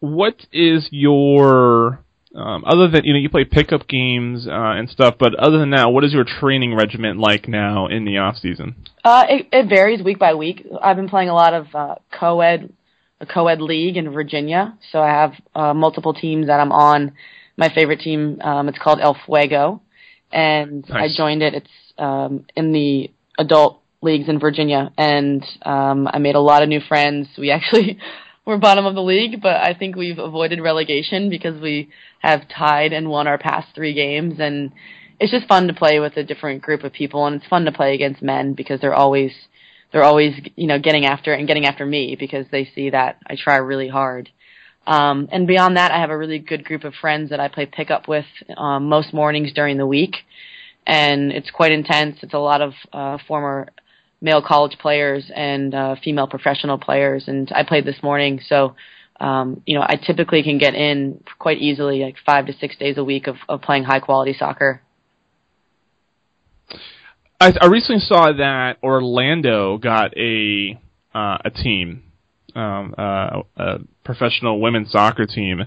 what 0.00 0.46
is 0.52 0.88
your 0.90 2.03
um, 2.34 2.64
other 2.66 2.88
than 2.88 3.04
you 3.04 3.12
know 3.12 3.18
you 3.18 3.30
play 3.30 3.44
pickup 3.44 3.86
games 3.86 4.46
uh, 4.46 4.50
and 4.50 4.90
stuff, 4.90 5.14
but 5.18 5.34
other 5.36 5.58
than 5.58 5.70
that, 5.70 5.92
what 5.92 6.04
is 6.04 6.12
your 6.12 6.24
training 6.24 6.74
regimen 6.74 7.18
like 7.18 7.46
now 7.46 7.86
in 7.86 8.04
the 8.04 8.18
off 8.18 8.36
season? 8.36 8.74
Uh, 9.04 9.24
it, 9.28 9.48
it 9.52 9.68
varies 9.68 10.02
week 10.02 10.18
by 10.18 10.34
week. 10.34 10.66
I've 10.82 10.96
been 10.96 11.08
playing 11.08 11.28
a 11.28 11.34
lot 11.34 11.54
of 11.54 11.66
uh, 11.74 11.94
co-ed, 12.18 12.72
a 13.20 13.26
co-ed 13.26 13.60
league 13.60 13.96
in 13.96 14.10
Virginia, 14.10 14.76
so 14.90 15.00
I 15.00 15.08
have 15.08 15.32
uh, 15.54 15.74
multiple 15.74 16.12
teams 16.12 16.48
that 16.48 16.58
I'm 16.58 16.72
on. 16.72 17.12
My 17.56 17.72
favorite 17.72 18.00
team, 18.00 18.40
um, 18.40 18.68
it's 18.68 18.78
called 18.78 18.98
El 19.00 19.16
Fuego, 19.26 19.80
and 20.32 20.84
nice. 20.88 21.12
I 21.12 21.16
joined 21.16 21.42
it. 21.42 21.54
It's 21.54 21.70
um, 21.98 22.46
in 22.56 22.72
the 22.72 23.12
adult 23.38 23.80
leagues 24.02 24.28
in 24.28 24.40
Virginia, 24.40 24.92
and 24.98 25.44
um, 25.62 26.08
I 26.08 26.18
made 26.18 26.34
a 26.34 26.40
lot 26.40 26.64
of 26.64 26.68
new 26.68 26.80
friends. 26.80 27.28
We 27.38 27.52
actually 27.52 27.98
were 28.44 28.58
bottom 28.58 28.86
of 28.86 28.94
the 28.94 29.02
league, 29.02 29.40
but 29.40 29.56
I 29.56 29.74
think 29.74 29.96
we've 29.96 30.18
avoided 30.18 30.60
relegation 30.60 31.30
because 31.30 31.60
we 31.60 31.88
have 32.20 32.48
tied 32.48 32.92
and 32.92 33.08
won 33.08 33.26
our 33.26 33.38
past 33.38 33.74
three 33.74 33.94
games, 33.94 34.34
and 34.38 34.72
it's 35.18 35.32
just 35.32 35.48
fun 35.48 35.68
to 35.68 35.74
play 35.74 36.00
with 36.00 36.16
a 36.16 36.24
different 36.24 36.62
group 36.62 36.84
of 36.84 36.92
people, 36.92 37.26
and 37.26 37.36
it's 37.36 37.48
fun 37.48 37.64
to 37.64 37.72
play 37.72 37.94
against 37.94 38.22
men 38.22 38.54
because 38.54 38.80
they're 38.80 38.94
always 38.94 39.32
they're 39.92 40.04
always 40.04 40.34
you 40.56 40.66
know 40.66 40.78
getting 40.78 41.06
after 41.06 41.32
and 41.32 41.46
getting 41.46 41.66
after 41.66 41.86
me 41.86 42.16
because 42.18 42.46
they 42.50 42.70
see 42.74 42.90
that 42.90 43.18
I 43.26 43.36
try 43.36 43.56
really 43.56 43.88
hard. 43.88 44.30
Um, 44.86 45.28
and 45.32 45.46
beyond 45.46 45.78
that, 45.78 45.92
I 45.92 46.00
have 46.00 46.10
a 46.10 46.18
really 46.18 46.38
good 46.38 46.64
group 46.64 46.84
of 46.84 46.92
friends 47.00 47.30
that 47.30 47.40
I 47.40 47.48
play 47.48 47.64
pickup 47.64 48.06
with 48.06 48.26
um, 48.56 48.90
most 48.90 49.14
mornings 49.14 49.50
during 49.54 49.78
the 49.78 49.86
week 49.86 50.16
and 50.86 51.32
it's 51.32 51.50
quite 51.50 51.72
intense. 51.72 52.18
It's 52.22 52.34
a 52.34 52.38
lot 52.38 52.60
of 52.60 52.72
uh, 52.92 53.18
former 53.26 53.68
male 54.24 54.40
college 54.40 54.78
players 54.78 55.30
and 55.36 55.74
uh, 55.74 55.96
female 56.02 56.26
professional 56.26 56.78
players, 56.78 57.24
and 57.28 57.52
I 57.54 57.62
played 57.62 57.84
this 57.84 58.02
morning, 58.02 58.40
so 58.48 58.74
um, 59.20 59.62
you 59.66 59.78
know 59.78 59.84
I 59.86 59.96
typically 59.96 60.42
can 60.42 60.56
get 60.56 60.74
in 60.74 61.22
quite 61.38 61.58
easily, 61.58 62.00
like 62.00 62.16
five 62.24 62.46
to 62.46 62.54
six 62.54 62.74
days 62.76 62.96
a 62.96 63.04
week 63.04 63.26
of, 63.26 63.36
of 63.48 63.60
playing 63.60 63.84
high 63.84 64.00
quality 64.00 64.34
soccer. 64.36 64.80
I, 67.38 67.52
I 67.60 67.66
recently 67.66 68.00
saw 68.00 68.32
that 68.32 68.78
Orlando 68.82 69.76
got 69.76 70.16
a 70.16 70.80
uh, 71.14 71.38
a 71.44 71.50
team, 71.50 72.04
um, 72.56 72.94
uh, 72.96 73.42
a 73.56 73.78
professional 74.04 74.58
women's 74.58 74.90
soccer 74.90 75.26
team. 75.26 75.66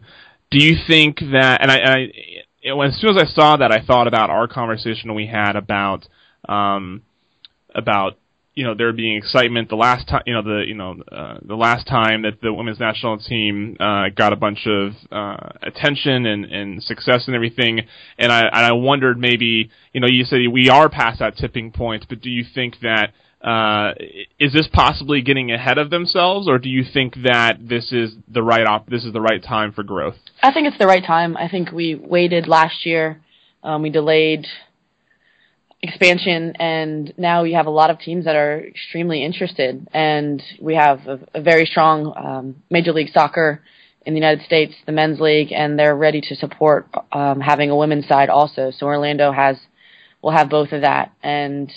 Do 0.50 0.58
you 0.58 0.78
think 0.88 1.20
that? 1.20 1.62
And 1.62 1.70
I, 1.70 1.78
I 1.78 2.88
as 2.88 3.00
soon 3.00 3.16
as 3.16 3.24
I 3.24 3.28
saw 3.28 3.58
that, 3.58 3.72
I 3.72 3.86
thought 3.86 4.08
about 4.08 4.32
our 4.32 4.48
conversation 4.48 5.14
we 5.14 5.28
had 5.28 5.56
about 5.56 6.08
um, 6.50 7.04
about 7.76 8.18
you 8.58 8.64
know 8.64 8.74
there 8.74 8.92
being 8.92 9.16
excitement 9.16 9.70
the 9.70 9.76
last 9.76 10.08
time 10.08 10.24
you 10.26 10.34
know 10.34 10.42
the 10.42 10.64
you 10.66 10.74
know 10.74 10.96
uh, 11.12 11.38
the 11.44 11.56
last 11.56 11.86
time 11.86 12.24
that 12.24 12.42
the 12.42 12.52
women's 12.52 12.80
national 12.80 13.20
team 13.20 13.78
uh, 13.80 14.10
got 14.10 14.34
a 14.34 14.36
bunch 14.36 14.66
of 14.66 14.94
uh, 15.12 15.50
attention 15.62 16.26
and, 16.26 16.46
and 16.46 16.82
success 16.82 17.28
and 17.28 17.36
everything 17.36 17.82
and 18.18 18.32
I 18.32 18.42
and 18.42 18.66
I 18.66 18.72
wondered 18.72 19.20
maybe 19.20 19.70
you 19.94 20.02
know 20.02 20.08
you 20.08 20.26
said 20.26 20.40
we 20.52 20.70
are 20.70 20.90
past 20.90 21.20
that 21.20 21.38
tipping 21.38 21.72
point 21.72 22.08
but 22.10 22.20
do 22.20 22.32
you 22.32 22.44
think 22.56 22.80
that 22.82 23.14
uh, 23.40 23.94
is 24.40 24.52
this 24.54 24.68
possibly 24.74 25.22
getting 25.22 25.52
ahead 25.52 25.78
of 25.78 25.92
themselves, 25.92 26.48
or 26.50 26.58
do 26.58 26.70
you 26.70 26.84
think 26.84 27.14
that 27.24 27.60
this 27.62 27.92
is 27.92 28.16
the 28.28 28.42
right 28.42 28.66
op- 28.66 28.90
this 28.90 29.06
is 29.06 29.14
the 29.14 29.22
right 29.22 29.44
time 29.44 29.72
for 29.72 29.84
growth? 29.84 30.16
I 30.42 30.52
think 30.52 30.68
it's 30.68 30.80
the 30.80 30.88
right 30.88 31.06
time. 31.06 31.38
I 31.38 31.48
think 31.48 31.72
we 31.72 31.94
waited 31.94 32.48
last 32.48 32.84
year, 32.84 33.22
um, 33.64 33.84
we 33.84 33.92
delayed 33.92 34.48
expansion, 35.82 36.54
and 36.60 37.14
now 37.18 37.44
we 37.44 37.54
have 37.54 37.68
a 37.68 37.72
lot 37.72 37.90
of 37.90 38.00
teams 38.00 38.26
that 38.26 38.36
are 38.36 38.60
extremely 38.60 39.24
interested, 39.24 39.88
and 39.94 40.42
we 40.60 40.76
have 40.76 41.08
a, 41.08 41.20
a 41.36 41.42
very 41.42 41.66
strong 41.66 42.14
um, 42.18 42.64
Major 42.70 42.94
League 42.94 43.12
Soccer 43.14 43.62
in 44.06 44.14
the 44.14 44.20
United 44.20 44.44
States, 44.46 44.74
the 44.86 44.92
men's 44.92 45.20
league, 45.20 45.52
and 45.52 45.78
they're 45.78 45.96
ready 45.96 46.22
to 46.22 46.36
support 46.36 46.88
um, 47.12 47.40
having 47.42 47.70
a 47.70 47.76
women's 47.76 48.08
side 48.08 48.30
also. 48.30 48.72
So 48.72 48.86
Orlando 48.86 49.32
has 49.32 49.58
will 50.22 50.32
have 50.32 50.50
both 50.50 50.72
of 50.72 50.82
that, 50.82 51.12
and 51.22 51.72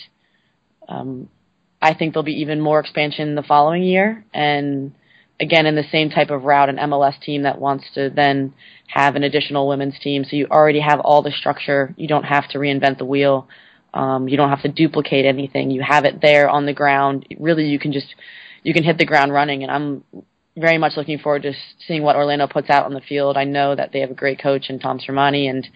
um, 0.89 1.29
I 1.83 1.95
think 1.95 2.15
there'll 2.15 2.25
be 2.25 2.41
even 2.41 2.61
more 2.61 2.81
expansion 2.81 3.35
the 3.35 3.43
following 3.43 3.83
year. 3.83 4.25
And 4.33 4.93
again, 5.39 5.67
in 5.67 5.75
the 5.75 5.85
same 5.91 6.11
type 6.11 6.31
of 6.31 6.45
route, 6.45 6.69
an 6.69 6.77
MLS 6.77 7.19
team 7.21 7.43
that 7.43 7.61
wants 7.61 7.85
to 7.95 8.11
then 8.11 8.55
have 8.87 9.17
an 9.17 9.25
additional 9.25 9.69
women's 9.69 9.99
team. 9.99 10.25
So 10.25 10.37
you 10.37 10.47
already 10.51 10.81
have 10.81 11.01
all 11.01 11.23
the 11.23 11.31
structure. 11.31 11.95
You 11.97 12.09
don't 12.09 12.25
have 12.25 12.49
to 12.49 12.59
reinvent 12.59 12.99
the 12.99 13.05
wheel. 13.05 13.49
Um, 13.93 14.29
you 14.29 14.37
don't 14.37 14.51
have 14.51 14.63
to 14.63 14.69
duplicate 14.69 15.27
anything. 15.27 15.71
You 15.71 15.83
have 15.83 16.05
it 16.05 16.21
there 16.21 16.49
on 16.49 16.67
the 16.67 16.73
ground. 16.73 17.27
Really, 17.39 17.67
you 17.67 17.79
can 17.79 17.93
just 17.93 18.15
you 18.63 18.75
can 18.75 18.85
hit 18.85 18.99
the 18.99 19.07
ground 19.07 19.33
running. 19.33 19.63
And 19.63 19.73
I'm 19.73 20.05
very 20.57 20.79
much 20.79 20.97
looking 20.97 21.19
forward 21.19 21.43
to 21.43 21.53
seeing 21.87 22.03
what 22.03 22.17
Orlando 22.17 22.47
puts 22.47 22.71
out 22.71 22.85
on 22.85 22.95
the 22.95 23.01
field. 23.01 23.37
I 23.37 23.45
know 23.45 23.75
that 23.75 23.93
they 23.93 24.01
have 24.01 24.11
a 24.11 24.15
great 24.15 24.41
coach 24.41 24.69
in 24.69 24.79
Tom 24.79 24.99
Sermanni, 24.99 25.49
and 25.49 25.67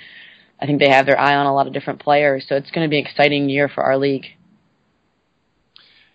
I 0.60 0.66
think 0.66 0.80
they 0.80 0.90
have 0.90 1.06
their 1.06 1.18
eye 1.18 1.34
on 1.34 1.46
a 1.46 1.54
lot 1.54 1.66
of 1.66 1.72
different 1.72 2.00
players. 2.00 2.44
So 2.48 2.56
it's 2.56 2.70
going 2.70 2.86
to 2.86 2.90
be 2.90 2.98
an 2.98 3.06
exciting 3.06 3.48
year 3.48 3.68
for 3.68 3.82
our 3.82 3.96
league. 3.96 4.26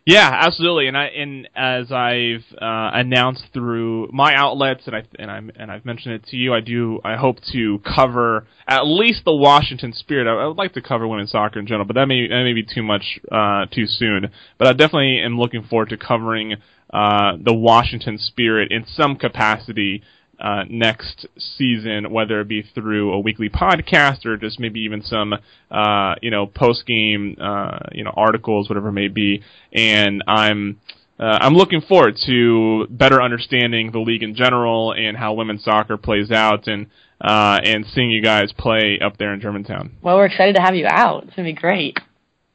Yeah, 0.09 0.27
absolutely. 0.33 0.87
And 0.87 0.97
I 0.97 1.05
and 1.05 1.47
as 1.55 1.91
I've 1.91 2.43
uh, 2.59 2.97
announced 2.97 3.43
through 3.53 4.09
my 4.11 4.33
outlets, 4.33 4.87
and 4.87 4.95
I 4.95 5.03
and 5.19 5.29
I 5.29 5.37
and 5.55 5.71
I've 5.71 5.85
mentioned 5.85 6.15
it 6.15 6.25
to 6.29 6.35
you, 6.35 6.51
I 6.51 6.61
do. 6.61 6.99
I 7.05 7.15
hope 7.15 7.37
to 7.53 7.79
cover 7.85 8.47
at 8.67 8.87
least 8.87 9.23
the 9.23 9.35
Washington 9.35 9.93
Spirit. 9.93 10.25
I, 10.25 10.31
I 10.31 10.47
would 10.47 10.57
like 10.57 10.73
to 10.73 10.81
cover 10.81 11.07
women's 11.07 11.29
soccer 11.29 11.59
in 11.59 11.67
general, 11.67 11.85
but 11.85 11.93
that 11.93 12.07
may 12.07 12.27
that 12.27 12.43
may 12.43 12.53
be 12.53 12.63
too 12.63 12.81
much 12.81 13.19
uh, 13.31 13.67
too 13.67 13.85
soon. 13.85 14.31
But 14.57 14.67
I 14.67 14.73
definitely 14.73 15.19
am 15.19 15.37
looking 15.37 15.63
forward 15.65 15.89
to 15.89 15.97
covering 15.97 16.55
uh, 16.91 17.33
the 17.39 17.53
Washington 17.53 18.17
Spirit 18.17 18.71
in 18.71 18.87
some 18.87 19.15
capacity 19.15 20.01
uh, 20.39 20.63
next 20.69 21.25
season, 21.37 22.11
whether 22.11 22.39
it 22.41 22.47
be 22.47 22.61
through 22.61 23.13
a 23.13 23.19
weekly 23.19 23.49
podcast 23.49 24.25
or 24.25 24.37
just 24.37 24.59
maybe 24.59 24.79
even 24.81 25.03
some, 25.03 25.33
uh, 25.69 26.15
you 26.21 26.31
know, 26.31 26.45
post 26.47 26.85
game, 26.85 27.35
uh, 27.41 27.79
you 27.91 28.03
know, 28.03 28.13
articles, 28.15 28.69
whatever 28.69 28.89
it 28.89 28.93
may 28.93 29.09
be. 29.09 29.43
And 29.73 30.23
I'm, 30.27 30.79
uh, 31.19 31.39
I'm 31.41 31.53
looking 31.53 31.81
forward 31.81 32.17
to 32.25 32.87
better 32.89 33.21
understanding 33.21 33.91
the 33.91 33.99
league 33.99 34.23
in 34.23 34.33
general 34.35 34.93
and 34.93 35.17
how 35.17 35.33
women's 35.33 35.63
soccer 35.63 35.97
plays 35.97 36.31
out 36.31 36.67
and, 36.67 36.87
uh, 37.19 37.59
and 37.63 37.85
seeing 37.85 38.09
you 38.09 38.21
guys 38.21 38.53
play 38.53 38.97
up 39.03 39.17
there 39.17 39.33
in 39.33 39.41
Germantown. 39.41 39.97
Well, 40.01 40.15
we're 40.15 40.27
excited 40.27 40.55
to 40.55 40.61
have 40.61 40.75
you 40.75 40.87
out. 40.87 41.23
It's 41.23 41.35
going 41.35 41.47
to 41.47 41.53
be 41.53 41.59
great. 41.59 41.99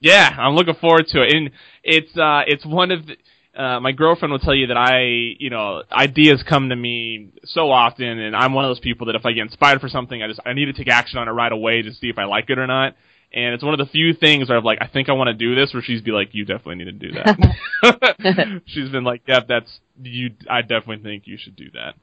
Yeah, 0.00 0.34
I'm 0.38 0.54
looking 0.54 0.74
forward 0.74 1.06
to 1.08 1.22
it. 1.22 1.34
And 1.34 1.50
it's, 1.82 2.16
uh, 2.16 2.42
it's 2.46 2.64
one 2.64 2.90
of 2.90 3.06
the, 3.06 3.16
uh, 3.56 3.80
my 3.80 3.92
girlfriend 3.92 4.32
will 4.32 4.38
tell 4.38 4.54
you 4.54 4.68
that 4.68 4.76
I, 4.76 5.02
you 5.38 5.50
know, 5.50 5.82
ideas 5.92 6.42
come 6.48 6.70
to 6.70 6.76
me 6.76 7.30
so 7.44 7.70
often, 7.70 8.18
and 8.18 8.34
I'm 8.34 8.52
one 8.52 8.64
of 8.64 8.70
those 8.70 8.80
people 8.80 9.06
that 9.06 9.14
if 9.14 9.24
I 9.24 9.32
get 9.32 9.42
inspired 9.42 9.80
for 9.80 9.88
something, 9.88 10.22
I 10.22 10.28
just 10.28 10.40
I 10.44 10.52
need 10.54 10.66
to 10.66 10.72
take 10.72 10.88
action 10.88 11.18
on 11.18 11.28
it 11.28 11.32
right 11.32 11.52
away 11.52 11.82
to 11.82 11.92
see 11.92 12.08
if 12.08 12.18
I 12.18 12.24
like 12.24 12.50
it 12.50 12.58
or 12.58 12.66
not. 12.66 12.96
And 13.32 13.52
it's 13.52 13.64
one 13.64 13.74
of 13.74 13.84
the 13.84 13.90
few 13.90 14.14
things 14.14 14.48
where 14.48 14.58
I'm 14.58 14.64
like, 14.64 14.78
I 14.80 14.86
think 14.86 15.08
I 15.08 15.12
want 15.12 15.28
to 15.28 15.34
do 15.34 15.56
this, 15.56 15.72
where 15.74 15.82
she's 15.82 16.00
be 16.00 16.12
like, 16.12 16.34
you 16.34 16.44
definitely 16.44 16.84
need 16.84 16.84
to 16.84 16.92
do 16.92 17.12
that. 17.12 18.62
she's 18.66 18.88
been 18.90 19.04
like, 19.04 19.22
yeah, 19.26 19.40
that's 19.46 19.80
you. 20.00 20.30
I 20.48 20.62
definitely 20.62 21.02
think 21.02 21.26
you 21.26 21.36
should 21.36 21.56
do 21.56 21.66
that. 21.72 21.94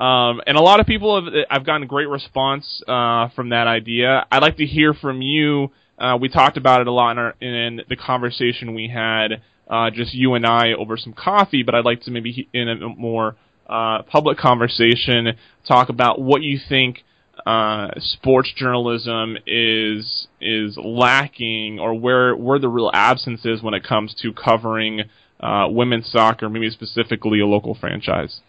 Um, 0.00 0.42
and 0.46 0.56
a 0.56 0.60
lot 0.60 0.78
of 0.78 0.86
people 0.86 1.24
have, 1.24 1.32
I've 1.50 1.64
gotten 1.64 1.82
a 1.84 1.86
great 1.86 2.08
response, 2.08 2.82
uh, 2.86 3.30
from 3.30 3.48
that 3.48 3.66
idea. 3.66 4.26
I'd 4.30 4.42
like 4.42 4.58
to 4.58 4.66
hear 4.66 4.92
from 4.94 5.22
you. 5.22 5.70
Uh, 5.98 6.18
we 6.20 6.28
talked 6.28 6.56
about 6.56 6.82
it 6.82 6.86
a 6.86 6.92
lot 6.92 7.12
in, 7.12 7.18
our, 7.18 7.34
in 7.40 7.80
the 7.88 7.96
conversation 7.96 8.74
we 8.74 8.88
had, 8.88 9.42
uh, 9.68 9.90
just 9.90 10.14
you 10.14 10.34
and 10.34 10.46
I 10.46 10.72
over 10.72 10.96
some 10.96 11.12
coffee, 11.12 11.62
but 11.62 11.74
I'd 11.74 11.84
like 11.84 12.02
to 12.02 12.10
maybe 12.10 12.48
in 12.52 12.68
a 12.68 12.88
more, 12.88 13.36
uh, 13.68 14.02
public 14.02 14.38
conversation 14.38 15.36
talk 15.66 15.88
about 15.88 16.20
what 16.20 16.42
you 16.42 16.58
think, 16.68 17.02
uh, 17.44 17.88
sports 17.98 18.52
journalism 18.56 19.36
is, 19.46 20.28
is 20.40 20.78
lacking 20.82 21.78
or 21.78 21.94
where, 21.94 22.34
where 22.34 22.58
the 22.58 22.68
real 22.68 22.90
absence 22.94 23.44
is 23.44 23.62
when 23.62 23.74
it 23.74 23.84
comes 23.84 24.14
to 24.22 24.32
covering, 24.32 25.02
uh, 25.40 25.66
women's 25.68 26.10
soccer, 26.10 26.48
maybe 26.48 26.70
specifically 26.70 27.40
a 27.40 27.46
local 27.46 27.74
franchise. 27.74 28.40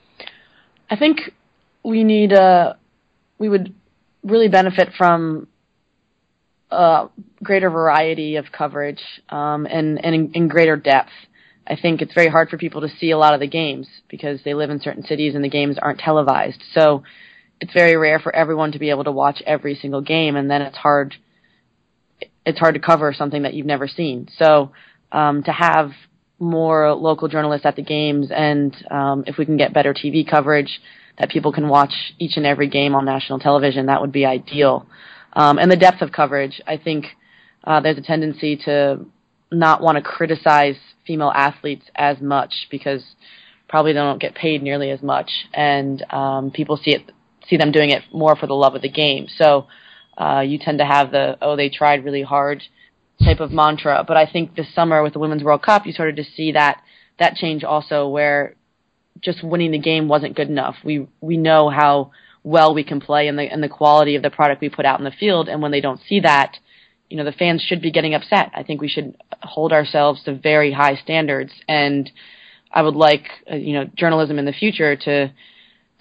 I 0.90 0.96
think 0.96 1.34
we 1.84 2.04
need 2.04 2.32
a 2.32 2.78
we 3.40 3.50
would 3.50 3.74
really 4.24 4.48
benefit 4.48 4.90
from 4.98 5.48
a 6.72 7.10
greater 7.44 7.70
variety 7.70 8.36
of 8.36 8.46
coverage 8.52 9.02
um, 9.30 9.66
and 9.66 10.04
and 10.04 10.16
in, 10.16 10.32
in 10.34 10.48
greater 10.48 10.76
depth. 10.76 11.12
I 11.70 11.76
think 11.76 12.02
it's 12.02 12.14
very 12.14 12.30
hard 12.30 12.50
for 12.50 12.58
people 12.58 12.82
to 12.82 12.90
see 12.98 13.12
a 13.12 13.18
lot 13.18 13.34
of 13.34 13.42
the 13.42 13.48
games 13.48 13.88
because 14.08 14.40
they 14.46 14.54
live 14.54 14.70
in 14.70 14.80
certain 14.80 15.04
cities 15.04 15.36
and 15.36 15.44
the 15.44 15.50
games 15.50 15.78
aren't 15.78 16.00
televised. 16.00 16.64
So 16.74 17.04
it's 17.60 17.74
very 17.74 17.98
rare 17.98 18.20
for 18.20 18.34
everyone 18.34 18.72
to 18.72 18.80
be 18.80 18.90
able 18.90 19.04
to 19.04 19.12
watch 19.12 19.42
every 19.46 19.76
single 19.76 20.02
game, 20.02 20.36
and 20.36 20.50
then 20.50 20.62
it's 20.62 20.78
hard. 20.78 21.16
It's 22.46 22.60
hard 22.60 22.76
to 22.76 22.80
cover 22.80 23.14
something 23.14 23.44
that 23.44 23.54
you've 23.54 23.66
never 23.66 23.88
seen. 23.88 24.30
So 24.38 24.72
um, 25.12 25.44
to 25.44 25.52
have 25.52 25.92
more 26.40 26.94
local 26.94 27.28
journalists 27.28 27.66
at 27.66 27.76
the 27.76 27.82
games, 27.82 28.30
and 28.34 28.76
um, 28.90 29.24
if 29.28 29.38
we 29.38 29.46
can 29.46 29.58
get 29.58 29.74
better 29.74 29.94
TV 29.94 30.30
coverage 30.30 30.80
that 31.18 31.30
people 31.30 31.52
can 31.52 31.68
watch 31.68 31.94
each 32.20 32.38
and 32.38 32.46
every 32.46 32.70
game 32.70 32.96
on 32.96 33.06
national 33.06 33.40
television, 33.40 33.88
that 33.88 34.02
would 34.02 34.12
be 34.12 34.26
ideal. 34.26 34.86
Um, 35.38 35.60
and 35.60 35.72
the 35.72 35.76
depth 35.78 36.02
of 36.02 36.12
coverage, 36.12 36.60
I 36.66 36.78
think 36.78 37.06
uh, 37.64 37.80
there's 37.80 38.00
a 38.00 38.02
tendency 38.02 38.58
to 38.66 39.06
not 39.52 39.84
want 39.84 39.98
to 39.98 40.02
criticize 40.02 40.76
female 41.06 41.32
athletes 41.34 41.86
as 41.96 42.20
much 42.20 42.68
because 42.72 43.04
probably 43.70 43.94
they 43.94 44.00
don't 44.00 44.20
get 44.20 44.34
paid 44.34 44.64
nearly 44.64 44.90
as 44.90 45.04
much, 45.04 45.30
and 45.54 46.04
um, 46.12 46.50
people 46.50 46.76
see 46.76 46.92
it 46.92 47.12
see 47.48 47.56
them 47.56 47.72
doing 47.72 47.92
it 47.92 48.02
more 48.12 48.36
for 48.36 48.48
the 48.48 48.56
love 48.56 48.74
of 48.74 48.82
the 48.82 48.90
game. 48.90 49.28
So 49.38 49.68
uh, 50.18 50.40
you 50.40 50.58
tend 50.58 50.80
to 50.80 50.86
have 50.86 51.12
the 51.12 51.38
oh 51.40 51.56
they 51.56 51.70
tried 51.70 52.04
really 52.04 52.24
hard 52.24 52.64
type 53.24 53.40
of 53.40 53.52
mantra. 53.52 54.04
But 54.08 54.18
I 54.18 54.26
think 54.26 54.56
this 54.56 54.74
summer 54.74 55.04
with 55.04 55.14
the 55.14 55.20
Women's 55.20 55.44
World 55.44 55.62
Cup, 55.62 55.86
you 55.86 55.94
started 55.94 56.16
to 56.16 56.24
see 56.24 56.54
that 56.54 56.82
that 57.20 57.36
change 57.36 57.64
also, 57.64 58.08
where 58.08 58.56
just 59.22 59.44
winning 59.44 59.70
the 59.70 59.78
game 59.78 60.08
wasn't 60.08 60.36
good 60.36 60.50
enough. 60.50 60.78
We 60.84 61.08
we 61.22 61.38
know 61.38 61.70
how 61.70 62.12
well 62.48 62.74
we 62.74 62.84
can 62.84 63.02
play 63.02 63.28
and 63.28 63.38
the 63.38 63.44
and 63.44 63.62
the 63.62 63.70
quality 63.70 64.16
of 64.16 64.24
the 64.24 64.30
product 64.30 64.62
we 64.62 64.70
put 64.70 64.86
out 64.86 65.00
in 65.00 65.06
the 65.06 65.12
field. 65.12 65.50
And 65.50 65.62
when 65.62 65.72
they 65.72 65.82
don't 65.82 66.00
see 66.08 66.22
that, 66.22 66.58
you 67.10 67.18
know, 67.18 67.26
the 67.26 67.34
fans 67.34 67.62
should 67.62 67.82
be 67.82 67.92
getting 67.92 68.14
upset. 68.14 68.52
I 68.56 68.64
think 68.64 68.82
we 68.82 68.88
should 68.88 69.16
hold 69.42 69.74
ourselves 69.74 70.24
to 70.24 70.34
very 70.34 70.72
high 70.72 70.96
standards. 70.96 71.52
And 71.68 72.10
I 72.72 72.82
would 72.82 72.96
like 72.96 73.26
uh, 73.52 73.56
you 73.56 73.74
know 73.74 73.86
journalism 73.96 74.40
in 74.40 74.46
the 74.46 74.54
future 74.54 74.96
to 74.96 75.32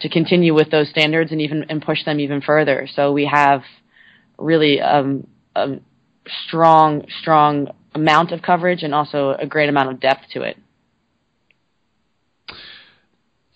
to 0.00 0.09
continue 0.09 0.54
with 0.54 0.70
those 0.70 0.88
standards 0.88 1.32
and 1.32 1.40
even 1.40 1.66
and 1.68 1.82
push 1.82 2.04
them 2.04 2.20
even 2.20 2.40
further. 2.40 2.88
So 2.94 3.12
we 3.12 3.26
have 3.26 3.62
really 4.38 4.80
um, 4.80 5.26
a 5.56 5.78
strong 6.46 7.06
strong 7.20 7.68
amount 7.94 8.30
of 8.30 8.42
coverage 8.42 8.82
and 8.82 8.94
also 8.94 9.30
a 9.30 9.46
great 9.46 9.68
amount 9.68 9.90
of 9.90 10.00
depth 10.00 10.30
to 10.35 10.42
it. 10.42 10.56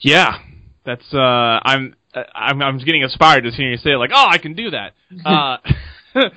Yeah, 0.01 0.39
that's 0.85 1.13
uh, 1.13 1.61
I'm 1.63 1.95
I'm 2.15 2.63
I'm 2.63 2.79
getting 2.79 3.03
inspired 3.03 3.45
just 3.45 3.57
hearing 3.57 3.73
you 3.73 3.79
say 3.79 3.91
it. 3.91 3.97
Like, 3.97 4.11
oh, 4.13 4.27
I 4.29 4.39
can 4.39 4.55
do 4.55 4.71
that. 4.71 4.93
uh, 5.25 5.57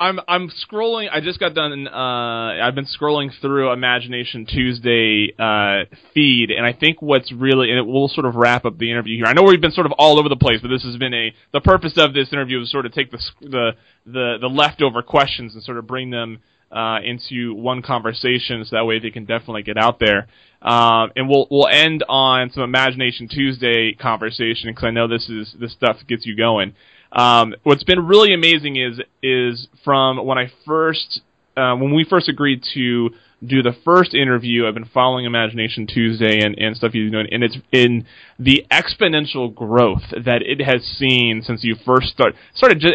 I'm 0.00 0.20
I'm 0.28 0.48
scrolling. 0.48 1.08
I 1.10 1.20
just 1.20 1.40
got 1.40 1.54
done. 1.54 1.88
Uh, 1.88 2.62
I've 2.62 2.74
been 2.76 2.86
scrolling 2.86 3.30
through 3.40 3.72
Imagination 3.72 4.46
Tuesday 4.46 5.34
uh, 5.36 5.92
feed, 6.14 6.50
and 6.50 6.64
I 6.64 6.72
think 6.72 7.02
what's 7.02 7.32
really 7.32 7.70
and 7.70 7.78
it 7.78 7.86
will 7.86 8.06
sort 8.08 8.26
of 8.26 8.36
wrap 8.36 8.64
up 8.64 8.78
the 8.78 8.90
interview 8.90 9.16
here. 9.16 9.26
I 9.26 9.32
know 9.32 9.42
we've 9.42 9.60
been 9.60 9.72
sort 9.72 9.86
of 9.86 9.92
all 9.98 10.20
over 10.20 10.28
the 10.28 10.36
place, 10.36 10.60
but 10.62 10.68
this 10.68 10.84
has 10.84 10.96
been 10.96 11.14
a 11.14 11.34
the 11.52 11.60
purpose 11.60 11.94
of 11.96 12.14
this 12.14 12.32
interview 12.32 12.62
is 12.62 12.70
sort 12.70 12.86
of 12.86 12.92
take 12.92 13.10
the 13.10 13.18
the 13.40 13.72
the, 14.06 14.36
the 14.40 14.48
leftover 14.48 15.02
questions 15.02 15.54
and 15.54 15.64
sort 15.64 15.78
of 15.78 15.86
bring 15.88 16.10
them 16.10 16.38
uh, 16.70 16.98
into 17.02 17.54
one 17.54 17.82
conversation, 17.82 18.64
so 18.64 18.76
that 18.76 18.84
way 18.84 18.98
they 18.98 19.10
can 19.10 19.24
definitely 19.24 19.62
get 19.62 19.78
out 19.78 19.98
there. 19.98 20.28
Um, 20.60 21.12
and 21.16 21.28
we'll 21.28 21.46
we'll 21.50 21.68
end 21.68 22.04
on 22.08 22.50
some 22.50 22.62
Imagination 22.62 23.28
Tuesday 23.28 23.94
conversation 23.94 24.70
because 24.70 24.84
I 24.84 24.90
know 24.90 25.08
this 25.08 25.28
is 25.28 25.54
this 25.58 25.72
stuff 25.72 25.98
gets 26.06 26.26
you 26.26 26.36
going. 26.36 26.74
Um, 27.12 27.54
what's 27.62 27.84
been 27.84 28.06
really 28.06 28.34
amazing 28.34 28.76
is 28.76 29.00
is 29.22 29.68
from 29.84 30.24
when 30.26 30.36
I 30.36 30.50
first 30.66 31.20
uh, 31.56 31.74
when 31.76 31.94
we 31.94 32.04
first 32.04 32.28
agreed 32.28 32.62
to 32.74 33.10
do 33.44 33.62
the 33.62 33.74
first 33.84 34.14
interview. 34.14 34.66
I've 34.66 34.74
been 34.74 34.90
following 34.92 35.24
Imagination 35.24 35.86
Tuesday 35.86 36.40
and, 36.40 36.58
and 36.58 36.76
stuff 36.76 36.94
you're 36.94 37.08
doing, 37.10 37.28
and 37.30 37.44
it's 37.44 37.56
in 37.70 38.06
the 38.38 38.64
exponential 38.70 39.54
growth 39.54 40.02
that 40.24 40.42
it 40.42 40.60
has 40.60 40.82
seen 40.84 41.42
since 41.42 41.62
you 41.62 41.76
first 41.86 42.08
start, 42.08 42.34
started. 42.54 42.80
Just, 42.80 42.94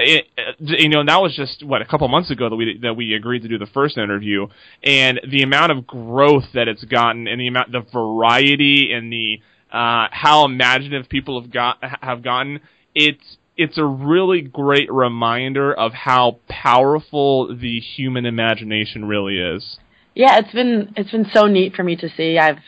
you 0.59 0.89
know, 0.89 1.03
that 1.05 1.21
was 1.21 1.35
just 1.35 1.63
what 1.63 1.81
a 1.81 1.85
couple 1.85 2.07
months 2.09 2.29
ago 2.29 2.49
that 2.49 2.55
we 2.55 2.77
that 2.81 2.95
we 2.95 3.13
agreed 3.13 3.43
to 3.43 3.47
do 3.47 3.57
the 3.57 3.67
first 3.67 3.97
interview, 3.97 4.47
and 4.83 5.21
the 5.29 5.43
amount 5.43 5.71
of 5.71 5.87
growth 5.87 6.45
that 6.53 6.67
it's 6.67 6.83
gotten, 6.83 7.27
and 7.27 7.39
the 7.39 7.47
amount, 7.47 7.71
the 7.71 7.85
variety, 7.93 8.91
and 8.91 9.11
the 9.11 9.39
uh, 9.71 10.07
how 10.11 10.45
imaginative 10.45 11.09
people 11.09 11.41
have 11.41 11.51
got 11.51 11.77
have 12.01 12.21
gotten. 12.21 12.59
It's 12.93 13.37
it's 13.55 13.77
a 13.77 13.85
really 13.85 14.41
great 14.41 14.91
reminder 14.91 15.73
of 15.73 15.93
how 15.93 16.39
powerful 16.49 17.55
the 17.55 17.79
human 17.79 18.25
imagination 18.25 19.05
really 19.05 19.37
is. 19.37 19.77
Yeah, 20.15 20.39
it's 20.39 20.51
been 20.53 20.93
it's 20.95 21.11
been 21.11 21.27
so 21.33 21.47
neat 21.47 21.75
for 21.75 21.83
me 21.83 21.95
to 21.97 22.09
see. 22.09 22.37
I've 22.37 22.59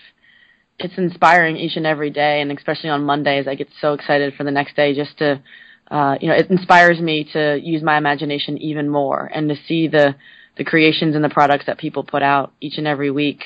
it's 0.79 0.97
inspiring 0.97 1.58
each 1.58 1.77
and 1.77 1.86
every 1.86 2.10
day, 2.10 2.41
and 2.41 2.51
especially 2.51 2.89
on 2.89 3.03
Mondays, 3.03 3.47
I 3.47 3.55
get 3.55 3.69
so 3.79 3.93
excited 3.93 4.34
for 4.36 4.43
the 4.43 4.51
next 4.51 4.75
day 4.75 4.93
just 4.93 5.17
to, 5.19 5.41
uh, 5.89 6.17
you 6.19 6.27
know, 6.27 6.36
it 6.36 6.49
inspires 6.49 6.99
me 6.99 7.29
to 7.34 7.58
use 7.62 7.81
my 7.81 7.97
imagination 7.97 8.58
even 8.58 8.89
more 8.89 9.29
and 9.34 9.47
to 9.49 9.55
see 9.67 9.88
the 9.88 10.15
the 10.58 10.63
creations 10.63 11.15
and 11.15 11.23
the 11.23 11.29
products 11.29 11.65
that 11.67 11.77
people 11.77 12.03
put 12.03 12.23
out 12.23 12.53
each 12.62 12.77
and 12.77 12.88
every 12.88 13.12
week. 13.12 13.43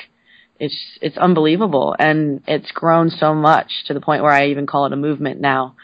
It's 0.60 0.78
it's 1.02 1.18
unbelievable, 1.18 1.96
and 2.00 2.42
it's 2.48 2.72
grown 2.72 3.10
so 3.10 3.34
much 3.34 3.72
to 3.88 3.94
the 3.94 4.02
point 4.02 4.24
where 4.24 4.32
I 4.32 4.48
even 4.48 4.66
call 4.66 4.86
it 4.86 4.94
a 4.94 4.98
movement 4.98 5.40
now, 5.40 5.76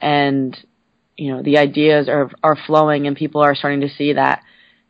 and 0.00 0.56
you 1.16 1.32
know 1.32 1.42
the 1.42 1.58
ideas 1.58 2.08
are 2.08 2.30
are 2.42 2.56
flowing, 2.66 3.06
and 3.06 3.16
people 3.16 3.42
are 3.42 3.54
starting 3.54 3.80
to 3.82 3.88
see 3.88 4.14
that 4.14 4.42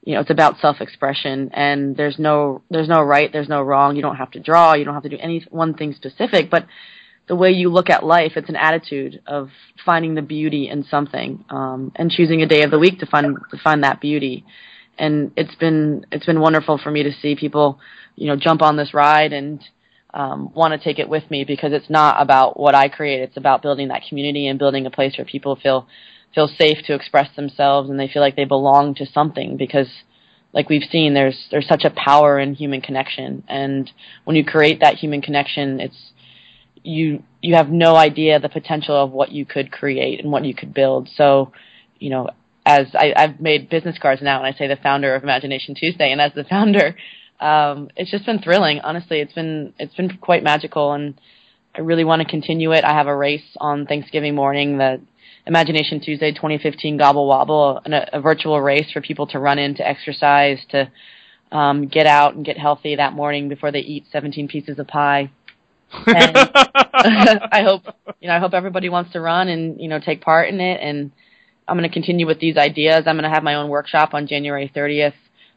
you 0.04 0.14
know 0.14 0.20
it's 0.20 0.30
about 0.30 0.58
self-expression 0.58 1.50
and 1.52 1.96
there's 1.96 2.18
no 2.18 2.62
there's 2.70 2.88
no 2.88 3.02
right 3.02 3.32
there's 3.32 3.48
no 3.48 3.62
wrong. 3.62 3.96
You 3.96 4.02
don't 4.02 4.16
have 4.16 4.30
to 4.32 4.40
draw 4.40 4.74
you 4.74 4.84
don't 4.84 4.94
have 4.94 5.02
to 5.04 5.08
do 5.08 5.18
any 5.18 5.44
one 5.50 5.74
thing 5.74 5.92
specific 5.94 6.50
but 6.50 6.66
the 7.26 7.34
way 7.34 7.50
you 7.50 7.70
look 7.70 7.88
at 7.88 8.04
life 8.04 8.32
it's 8.36 8.48
an 8.48 8.56
attitude 8.56 9.20
of 9.26 9.48
finding 9.84 10.14
the 10.14 10.22
beauty 10.22 10.68
in 10.68 10.84
something 10.84 11.44
um, 11.50 11.92
and 11.96 12.10
choosing 12.10 12.42
a 12.42 12.46
day 12.46 12.62
of 12.62 12.70
the 12.70 12.78
week 12.78 12.98
to 13.00 13.06
find 13.06 13.36
to 13.50 13.58
find 13.58 13.82
that 13.84 14.00
beauty. 14.00 14.44
And 14.98 15.32
it's 15.36 15.54
been 15.56 16.06
it's 16.12 16.26
been 16.26 16.40
wonderful 16.40 16.78
for 16.78 16.90
me 16.90 17.02
to 17.02 17.12
see 17.12 17.34
people 17.34 17.80
you 18.14 18.28
know 18.28 18.36
jump 18.36 18.62
on 18.62 18.76
this 18.76 18.94
ride 18.94 19.32
and 19.32 19.60
um, 20.14 20.52
want 20.54 20.72
to 20.72 20.78
take 20.78 21.00
it 21.00 21.08
with 21.08 21.28
me 21.28 21.44
because 21.44 21.72
it's 21.72 21.90
not 21.90 22.22
about 22.22 22.58
what 22.58 22.74
I 22.74 22.88
create. 22.88 23.20
It's 23.20 23.36
about 23.36 23.62
building 23.62 23.88
that 23.88 24.02
community 24.08 24.46
and 24.46 24.58
building 24.58 24.86
a 24.86 24.90
place 24.90 25.14
where 25.18 25.24
people 25.24 25.56
feel 25.56 25.88
feel 26.32 26.48
safe 26.48 26.78
to 26.86 26.94
express 26.94 27.34
themselves 27.36 27.90
and 27.90 27.98
they 27.98 28.08
feel 28.08 28.22
like 28.22 28.34
they 28.34 28.44
belong 28.44 28.94
to 28.96 29.06
something 29.06 29.56
because 29.56 29.88
like 30.52 30.68
we've 30.68 30.88
seen 30.90 31.14
there's 31.14 31.46
there's 31.50 31.68
such 31.68 31.84
a 31.84 31.90
power 31.90 32.38
in 32.38 32.54
human 32.54 32.80
connection. 32.80 33.42
And 33.48 33.90
when 34.22 34.36
you 34.36 34.44
create 34.44 34.80
that 34.80 34.94
human 34.94 35.20
connection 35.20 35.80
it's 35.80 36.12
you 36.84 37.22
you 37.40 37.56
have 37.56 37.68
no 37.68 37.96
idea 37.96 38.38
the 38.38 38.48
potential 38.48 38.96
of 38.96 39.10
what 39.10 39.32
you 39.32 39.44
could 39.44 39.72
create 39.72 40.20
and 40.20 40.30
what 40.30 40.44
you 40.44 40.54
could 40.54 40.72
build. 40.72 41.08
So 41.16 41.52
you 41.98 42.10
know 42.10 42.30
as 42.64 42.86
I, 42.94 43.12
I've 43.16 43.40
made 43.40 43.68
business 43.68 43.98
cards 44.00 44.22
now 44.22 44.38
and 44.42 44.46
I 44.46 44.56
say 44.56 44.68
the 44.68 44.76
founder 44.76 45.14
of 45.14 45.24
Imagination 45.24 45.74
Tuesday 45.74 46.12
and 46.12 46.20
as 46.20 46.32
the 46.34 46.44
founder 46.44 46.96
um, 47.40 47.90
it's 47.96 48.10
just 48.10 48.26
been 48.26 48.40
thrilling 48.40 48.80
honestly 48.80 49.20
it's 49.20 49.32
been 49.32 49.74
it's 49.78 49.94
been 49.94 50.16
quite 50.18 50.42
magical 50.42 50.92
and 50.92 51.20
I 51.74 51.80
really 51.80 52.04
want 52.04 52.22
to 52.22 52.28
continue 52.28 52.72
it 52.72 52.84
I 52.84 52.92
have 52.92 53.06
a 53.06 53.16
race 53.16 53.56
on 53.58 53.86
Thanksgiving 53.86 54.34
morning 54.34 54.78
that 54.78 55.00
Imagination 55.46 56.00
Tuesday 56.00 56.32
2015 56.32 56.96
Gobble 56.96 57.26
Wobble, 57.28 57.82
a, 57.84 58.08
a 58.14 58.20
virtual 58.20 58.60
race 58.60 58.90
for 58.92 59.02
people 59.02 59.26
to 59.28 59.38
run 59.38 59.58
in 59.58 59.74
to 59.74 59.86
exercise, 59.86 60.58
to 60.70 60.90
um, 61.52 61.86
get 61.86 62.06
out 62.06 62.34
and 62.34 62.44
get 62.44 62.56
healthy 62.56 62.96
that 62.96 63.12
morning 63.12 63.48
before 63.48 63.70
they 63.70 63.80
eat 63.80 64.06
17 64.10 64.48
pieces 64.48 64.78
of 64.78 64.86
pie. 64.86 65.30
And 66.06 66.36
I 66.94 67.62
hope 67.62 67.82
you 68.20 68.28
know 68.28 68.34
I 68.34 68.38
hope 68.38 68.54
everybody 68.54 68.88
wants 68.88 69.12
to 69.12 69.20
run 69.20 69.48
and 69.48 69.78
you 69.80 69.88
know 69.88 70.00
take 70.00 70.22
part 70.22 70.48
in 70.48 70.60
it. 70.60 70.80
And 70.80 71.12
I'm 71.68 71.76
going 71.76 71.88
to 71.88 71.92
continue 71.92 72.26
with 72.26 72.40
these 72.40 72.56
ideas. 72.56 73.04
I'm 73.06 73.16
going 73.16 73.24
to 73.24 73.34
have 73.34 73.44
my 73.44 73.54
own 73.54 73.68
workshop 73.68 74.14
on 74.14 74.26
January 74.26 74.72
30th 74.74 75.12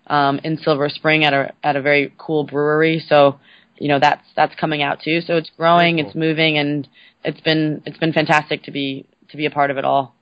um, 0.08 0.40
in 0.44 0.58
Silver 0.58 0.90
Spring 0.90 1.24
at 1.24 1.34
a 1.34 1.54
at 1.64 1.76
a 1.76 1.82
very 1.82 2.14
cool 2.18 2.44
brewery. 2.44 3.04
So 3.08 3.40
you 3.78 3.88
know 3.88 4.00
that's 4.00 4.24
that's 4.36 4.56
coming 4.56 4.82
out 4.82 5.02
too. 5.02 5.22
So 5.22 5.36
it's 5.36 5.52
growing, 5.56 5.98
cool. 5.98 6.06
it's 6.06 6.16
moving, 6.16 6.58
and 6.58 6.88
it's 7.24 7.42
been 7.42 7.82
it's 7.86 7.98
been 7.98 8.14
fantastic 8.14 8.64
to 8.64 8.72
be 8.72 9.06
to 9.30 9.38
be 9.38 9.46
a 9.46 9.52
part 9.52 9.72
of 9.72 9.78
it 9.78 9.86
all. 9.86 10.16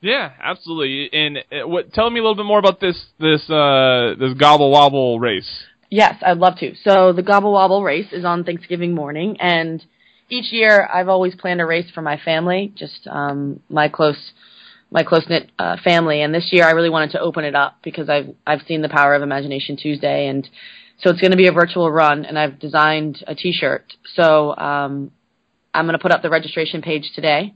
Yeah, 0.00 0.32
absolutely. 0.42 1.08
And 1.12 1.38
uh, 1.38 1.68
what? 1.68 1.92
Tell 1.92 2.10
me 2.10 2.18
a 2.18 2.22
little 2.22 2.34
bit 2.34 2.44
more 2.44 2.58
about 2.58 2.80
this 2.80 3.00
this 3.18 3.48
uh, 3.48 4.14
this 4.18 4.34
gobble 4.34 4.70
wobble 4.70 5.20
race. 5.20 5.64
Yes, 5.90 6.16
I'd 6.24 6.38
love 6.38 6.56
to. 6.58 6.74
So 6.84 7.12
the 7.12 7.22
gobble 7.22 7.52
wobble 7.52 7.82
race 7.82 8.12
is 8.12 8.24
on 8.24 8.44
Thanksgiving 8.44 8.94
morning, 8.94 9.36
and 9.40 9.84
each 10.28 10.50
year 10.50 10.88
I've 10.92 11.08
always 11.08 11.34
planned 11.34 11.60
a 11.60 11.66
race 11.66 11.90
for 11.94 12.02
my 12.02 12.18
family, 12.24 12.72
just 12.74 13.06
um, 13.08 13.60
my 13.68 13.88
close 13.88 14.32
my 14.92 15.02
close 15.02 15.24
knit 15.28 15.50
uh, 15.58 15.76
family. 15.82 16.22
And 16.22 16.34
this 16.34 16.50
year 16.52 16.64
I 16.64 16.72
really 16.72 16.90
wanted 16.90 17.12
to 17.12 17.20
open 17.20 17.44
it 17.44 17.54
up 17.54 17.78
because 17.82 18.08
I've 18.08 18.34
I've 18.46 18.62
seen 18.68 18.82
the 18.82 18.88
power 18.88 19.14
of 19.14 19.22
Imagination 19.22 19.76
Tuesday, 19.76 20.28
and 20.28 20.48
so 20.98 21.10
it's 21.10 21.20
going 21.20 21.32
to 21.32 21.36
be 21.36 21.48
a 21.48 21.52
virtual 21.52 21.90
run, 21.90 22.24
and 22.24 22.38
I've 22.38 22.58
designed 22.58 23.24
a 23.26 23.34
T-shirt. 23.34 23.92
So 24.14 24.54
um, 24.56 25.10
I'm 25.74 25.86
going 25.86 25.98
to 25.98 26.02
put 26.02 26.12
up 26.12 26.22
the 26.22 26.30
registration 26.30 26.82
page 26.82 27.10
today 27.14 27.54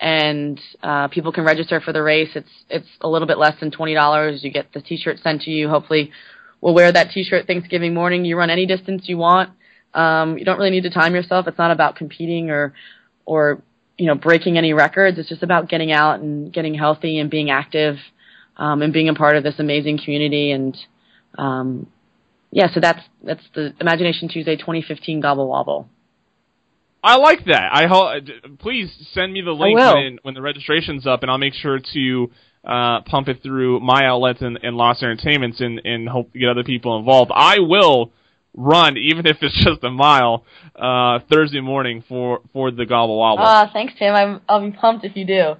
and 0.00 0.60
uh, 0.82 1.08
people 1.08 1.32
can 1.32 1.44
register 1.44 1.80
for 1.80 1.92
the 1.92 2.02
race. 2.02 2.30
It's 2.34 2.50
it's 2.68 2.88
a 3.00 3.08
little 3.08 3.28
bit 3.28 3.38
less 3.38 3.58
than 3.60 3.70
twenty 3.70 3.94
dollars. 3.94 4.42
You 4.42 4.50
get 4.50 4.72
the 4.72 4.80
T-shirt 4.80 5.18
sent 5.22 5.42
to 5.42 5.50
you. 5.50 5.68
Hopefully, 5.68 6.10
we'll 6.60 6.74
wear 6.74 6.90
that 6.90 7.10
T-shirt 7.10 7.46
Thanksgiving 7.46 7.94
morning. 7.94 8.24
You 8.24 8.36
run 8.36 8.50
any 8.50 8.66
distance 8.66 9.04
you 9.06 9.18
want. 9.18 9.50
Um, 9.94 10.36
you 10.36 10.44
don't 10.44 10.58
really 10.58 10.70
need 10.70 10.82
to 10.82 10.90
time 10.90 11.14
yourself. 11.14 11.46
It's 11.46 11.58
not 11.58 11.70
about 11.70 11.96
competing 11.96 12.50
or 12.50 12.74
or 13.24 13.62
you 13.98 14.06
know 14.06 14.14
breaking 14.14 14.58
any 14.58 14.72
records. 14.72 15.18
It's 15.18 15.28
just 15.28 15.42
about 15.42 15.68
getting 15.68 15.92
out 15.92 16.20
and 16.20 16.52
getting 16.52 16.74
healthy 16.74 17.18
and 17.18 17.30
being 17.30 17.50
active 17.50 17.96
um, 18.56 18.82
and 18.82 18.92
being 18.92 19.08
a 19.08 19.14
part 19.14 19.36
of 19.36 19.42
this 19.42 19.54
amazing 19.58 19.98
community. 20.02 20.50
And 20.50 20.76
um, 21.38 21.86
yeah, 22.50 22.72
so 22.72 22.80
that's 22.80 23.00
that's 23.22 23.42
the 23.54 23.74
Imagination 23.80 24.28
Tuesday 24.28 24.56
2015 24.56 25.20
Gobble 25.20 25.48
Wobble. 25.48 25.88
I 27.02 27.16
like 27.16 27.44
that. 27.46 27.68
I 27.70 27.86
ho- 27.86 28.18
please 28.58 28.90
send 29.12 29.30
me 29.30 29.42
the 29.42 29.52
link 29.52 29.78
when, 29.78 30.18
when 30.22 30.34
the 30.34 30.40
registration's 30.40 31.06
up, 31.06 31.20
and 31.22 31.30
I'll 31.30 31.36
make 31.36 31.52
sure 31.52 31.78
to 31.92 32.30
uh, 32.64 33.02
pump 33.02 33.28
it 33.28 33.42
through 33.42 33.80
my 33.80 34.06
outlets 34.06 34.40
and, 34.40 34.58
and 34.62 34.74
Lawson 34.74 35.10
Entertainments, 35.10 35.60
and, 35.60 35.82
and 35.84 36.08
hope 36.08 36.32
to 36.32 36.38
get 36.38 36.48
other 36.48 36.64
people 36.64 36.98
involved. 36.98 37.30
I 37.34 37.58
will 37.58 38.10
run, 38.54 38.96
even 38.96 39.26
if 39.26 39.38
it's 39.42 39.64
just 39.64 39.82
a 39.84 39.90
mile, 39.90 40.44
uh, 40.76 41.20
Thursday 41.30 41.60
morning 41.60 42.04
for 42.08 42.40
for 42.52 42.70
the 42.70 42.86
Gobble 42.86 43.18
Wobble. 43.18 43.44
Ah, 43.44 43.64
uh, 43.64 43.72
thanks, 43.72 43.94
Tim. 43.98 44.14
I'm, 44.14 44.40
I'll 44.48 44.60
be 44.60 44.76
pumped 44.76 45.04
if 45.04 45.16
you 45.16 45.26
do. 45.26 45.54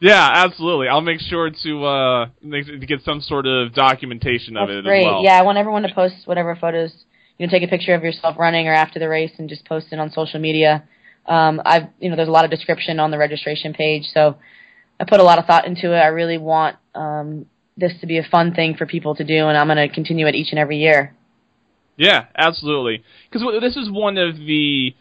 Yeah, 0.00 0.30
absolutely. 0.34 0.88
I'll 0.88 1.00
make 1.00 1.20
sure 1.20 1.50
to 1.50 1.84
uh 1.84 2.26
make, 2.42 2.66
to 2.66 2.78
get 2.78 3.02
some 3.02 3.20
sort 3.20 3.46
of 3.46 3.72
documentation 3.72 4.56
of 4.56 4.68
That's 4.68 4.78
it 4.78 4.84
great. 4.84 5.04
Well. 5.04 5.22
Yeah, 5.24 5.38
I 5.38 5.42
want 5.42 5.58
everyone 5.58 5.82
to 5.82 5.94
post 5.94 6.26
whatever 6.26 6.56
photos 6.56 6.92
you 7.38 7.46
know, 7.46 7.50
take 7.50 7.62
a 7.62 7.68
picture 7.68 7.94
of 7.94 8.02
yourself 8.02 8.36
running 8.38 8.68
or 8.68 8.74
after 8.74 8.98
the 8.98 9.08
race 9.08 9.32
and 9.38 9.48
just 9.48 9.64
post 9.64 9.86
it 9.90 9.98
on 9.98 10.10
social 10.10 10.40
media. 10.40 10.84
Um, 11.26 11.60
I've, 11.64 11.84
you 11.98 12.10
know, 12.10 12.16
there's 12.16 12.28
a 12.28 12.32
lot 12.32 12.44
of 12.44 12.50
description 12.50 13.00
on 13.00 13.10
the 13.10 13.18
registration 13.18 13.72
page, 13.72 14.04
so 14.12 14.36
I 15.00 15.04
put 15.04 15.20
a 15.20 15.24
lot 15.24 15.38
of 15.38 15.46
thought 15.46 15.66
into 15.66 15.92
it. 15.92 15.98
I 15.98 16.08
really 16.08 16.38
want 16.38 16.76
um, 16.94 17.46
this 17.76 17.92
to 18.00 18.06
be 18.06 18.18
a 18.18 18.22
fun 18.22 18.54
thing 18.54 18.76
for 18.76 18.86
people 18.86 19.14
to 19.16 19.24
do, 19.24 19.48
and 19.48 19.56
I'm 19.56 19.66
going 19.66 19.88
to 19.88 19.92
continue 19.92 20.26
it 20.26 20.34
each 20.34 20.50
and 20.50 20.58
every 20.58 20.78
year. 20.78 21.14
Yeah, 21.96 22.26
absolutely. 22.36 23.04
Because 23.30 23.60
this 23.60 23.76
is 23.76 23.90
one 23.90 24.18
of 24.18 24.36
the 24.36 24.94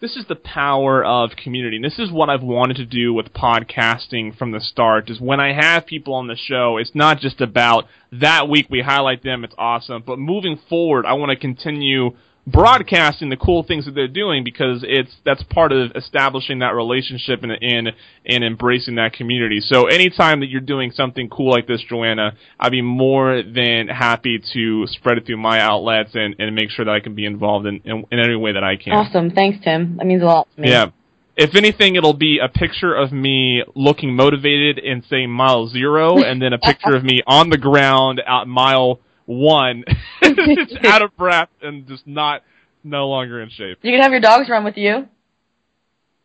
this 0.00 0.16
is 0.16 0.26
the 0.28 0.36
power 0.36 1.04
of 1.04 1.30
community. 1.30 1.76
And 1.76 1.84
this 1.84 1.98
is 1.98 2.12
what 2.12 2.30
I've 2.30 2.42
wanted 2.42 2.76
to 2.76 2.84
do 2.84 3.12
with 3.12 3.32
podcasting 3.32 4.36
from 4.36 4.52
the 4.52 4.60
start 4.60 5.10
is 5.10 5.20
when 5.20 5.40
I 5.40 5.52
have 5.52 5.86
people 5.86 6.14
on 6.14 6.28
the 6.28 6.36
show, 6.36 6.76
it's 6.76 6.94
not 6.94 7.18
just 7.18 7.40
about 7.40 7.86
that 8.12 8.48
week 8.48 8.68
we 8.70 8.80
highlight 8.80 9.24
them, 9.24 9.42
it's 9.42 9.56
awesome, 9.58 10.04
but 10.06 10.20
moving 10.20 10.58
forward, 10.68 11.04
I 11.04 11.14
want 11.14 11.30
to 11.30 11.36
continue 11.36 12.16
broadcasting 12.50 13.28
the 13.28 13.36
cool 13.36 13.62
things 13.62 13.84
that 13.84 13.94
they're 13.94 14.08
doing 14.08 14.42
because 14.42 14.84
it's 14.86 15.14
that's 15.24 15.42
part 15.44 15.72
of 15.72 15.92
establishing 15.94 16.60
that 16.60 16.74
relationship 16.74 17.42
and 17.42 17.52
and 17.52 17.92
and 18.24 18.44
embracing 18.44 18.94
that 18.96 19.12
community. 19.12 19.60
So 19.60 19.86
anytime 19.86 20.40
that 20.40 20.46
you're 20.46 20.60
doing 20.60 20.90
something 20.90 21.28
cool 21.28 21.50
like 21.50 21.66
this, 21.66 21.82
Joanna, 21.88 22.32
I'd 22.58 22.72
be 22.72 22.82
more 22.82 23.42
than 23.42 23.88
happy 23.88 24.42
to 24.54 24.86
spread 24.86 25.18
it 25.18 25.26
through 25.26 25.38
my 25.38 25.60
outlets 25.60 26.10
and, 26.14 26.34
and 26.38 26.54
make 26.54 26.70
sure 26.70 26.84
that 26.84 26.94
I 26.94 27.00
can 27.00 27.14
be 27.14 27.26
involved 27.26 27.66
in, 27.66 27.80
in, 27.84 28.04
in 28.10 28.18
any 28.18 28.36
way 28.36 28.52
that 28.52 28.64
I 28.64 28.76
can. 28.76 28.94
Awesome, 28.94 29.30
thanks, 29.30 29.62
Tim. 29.62 29.96
That 29.98 30.06
means 30.06 30.22
a 30.22 30.26
lot 30.26 30.48
to 30.56 30.60
me. 30.62 30.70
Yeah. 30.70 30.90
If 31.36 31.54
anything, 31.54 31.94
it'll 31.94 32.14
be 32.14 32.40
a 32.42 32.48
picture 32.48 32.92
of 32.92 33.12
me 33.12 33.62
looking 33.76 34.16
motivated 34.16 34.78
in 34.78 35.04
say 35.08 35.28
mile 35.28 35.68
zero, 35.68 36.18
and 36.18 36.42
then 36.42 36.52
a 36.52 36.58
picture 36.58 36.96
of 36.96 37.04
me 37.04 37.20
on 37.28 37.48
the 37.48 37.58
ground 37.58 38.20
at 38.26 38.48
mile 38.48 38.98
one, 39.28 39.84
just 40.22 40.78
out 40.84 41.02
of 41.02 41.14
breath 41.16 41.50
and 41.62 41.86
just 41.86 42.06
not 42.06 42.42
no 42.82 43.08
longer 43.08 43.42
in 43.42 43.50
shape. 43.50 43.78
You 43.82 43.92
can 43.92 44.00
have 44.00 44.10
your 44.10 44.20
dogs 44.20 44.48
run 44.48 44.64
with 44.64 44.76
you. 44.76 45.06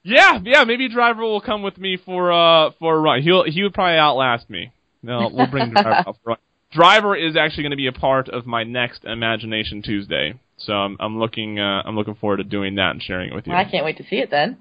Yeah, 0.04 0.40
yeah. 0.44 0.64
Maybe 0.64 0.90
driver 0.90 1.22
will 1.22 1.42
come 1.42 1.64
with 1.64 1.78
me 1.78 1.98
for 1.98 2.32
uh 2.32 2.72
for 2.80 2.96
a 2.96 3.00
run. 3.00 3.22
He'll 3.22 3.44
he 3.44 3.62
would 3.64 3.74
probably 3.74 3.98
outlast 3.98 4.50
me. 4.50 4.72
No, 5.02 5.30
we'll 5.32 5.48
bring 5.48 5.70
driver 5.72 5.90
out 5.90 6.06
for 6.06 6.12
a 6.12 6.30
run. 6.30 6.38
Driver 6.72 7.16
is 7.16 7.36
actually 7.36 7.64
going 7.64 7.72
to 7.72 7.78
be 7.78 7.88
a 7.88 7.94
part 7.94 8.30
of 8.30 8.46
my 8.46 8.64
next 8.64 9.04
Imagination 9.04 9.82
Tuesday, 9.82 10.40
so 10.58 10.74
I'm 10.74 10.98
I'm 11.00 11.20
looking 11.20 11.60
uh, 11.60 11.84
I'm 11.86 11.96
looking 11.96 12.16
forward 12.16 12.38
to 12.38 12.44
doing 12.44 12.76
that 12.76 12.92
and 12.92 13.04
sharing 13.04 13.32
it 13.32 13.36
with 13.36 13.48
you. 13.48 13.54
I 13.54 13.66
can't 13.66 13.86
wait 13.86 13.98
to 13.98 14.04
see 14.04 14.18
it 14.18 14.32
then 14.32 14.58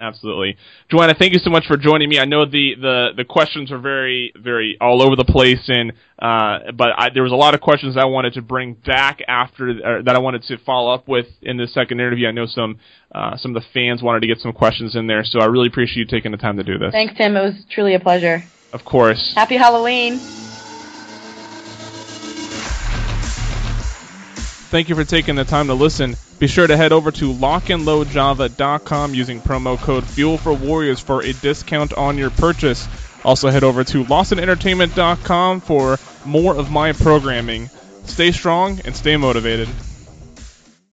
absolutely. 0.00 0.56
Joanna, 0.90 1.14
thank 1.14 1.32
you 1.32 1.38
so 1.38 1.50
much 1.50 1.66
for 1.66 1.76
joining 1.76 2.08
me. 2.08 2.18
I 2.18 2.24
know 2.24 2.44
the, 2.44 2.74
the, 2.80 3.08
the 3.16 3.24
questions 3.24 3.70
are 3.70 3.78
very, 3.78 4.32
very 4.36 4.76
all 4.80 5.02
over 5.02 5.16
the 5.16 5.24
place, 5.24 5.68
and 5.68 5.92
uh, 6.18 6.72
but 6.74 6.88
I, 6.96 7.10
there 7.12 7.22
was 7.22 7.32
a 7.32 7.36
lot 7.36 7.54
of 7.54 7.60
questions 7.60 7.96
I 7.96 8.04
wanted 8.06 8.34
to 8.34 8.42
bring 8.42 8.74
back 8.74 9.20
after 9.28 10.02
that 10.02 10.14
I 10.14 10.18
wanted 10.18 10.42
to 10.44 10.58
follow 10.58 10.92
up 10.92 11.08
with 11.08 11.26
in 11.42 11.56
the 11.56 11.66
second 11.66 12.00
interview. 12.00 12.28
I 12.28 12.32
know 12.32 12.46
some 12.46 12.78
uh, 13.12 13.36
some 13.36 13.54
of 13.54 13.62
the 13.62 13.68
fans 13.72 14.02
wanted 14.02 14.20
to 14.20 14.26
get 14.26 14.38
some 14.38 14.52
questions 14.52 14.96
in 14.96 15.06
there, 15.06 15.24
so 15.24 15.40
I 15.40 15.46
really 15.46 15.68
appreciate 15.68 15.98
you 15.98 16.06
taking 16.06 16.32
the 16.32 16.38
time 16.38 16.56
to 16.56 16.64
do 16.64 16.78
this. 16.78 16.92
Thanks, 16.92 17.14
Tim. 17.16 17.36
It 17.36 17.40
was 17.40 17.64
truly 17.70 17.94
a 17.94 18.00
pleasure. 18.00 18.42
Of 18.72 18.84
course. 18.84 19.32
Happy 19.34 19.56
Halloween. 19.56 20.49
Thank 24.70 24.88
you 24.88 24.94
for 24.94 25.02
taking 25.02 25.34
the 25.34 25.44
time 25.44 25.66
to 25.66 25.74
listen. 25.74 26.14
Be 26.38 26.46
sure 26.46 26.64
to 26.64 26.76
head 26.76 26.92
over 26.92 27.10
to 27.10 27.32
lockandloadjava.com 27.34 29.14
using 29.14 29.40
promo 29.40 29.76
code 29.76 30.04
Fuel 30.04 30.38
for 30.38 30.52
Warriors 30.52 31.00
for 31.00 31.24
a 31.24 31.32
discount 31.32 31.92
on 31.94 32.16
your 32.16 32.30
purchase. 32.30 32.88
Also, 33.24 33.50
head 33.50 33.64
over 33.64 33.82
to 33.82 34.04
lawsonentertainment.com 34.04 35.60
for 35.60 35.98
more 36.24 36.54
of 36.54 36.70
my 36.70 36.92
programming. 36.92 37.68
Stay 38.04 38.30
strong 38.30 38.80
and 38.84 38.94
stay 38.94 39.16
motivated. 39.16 39.68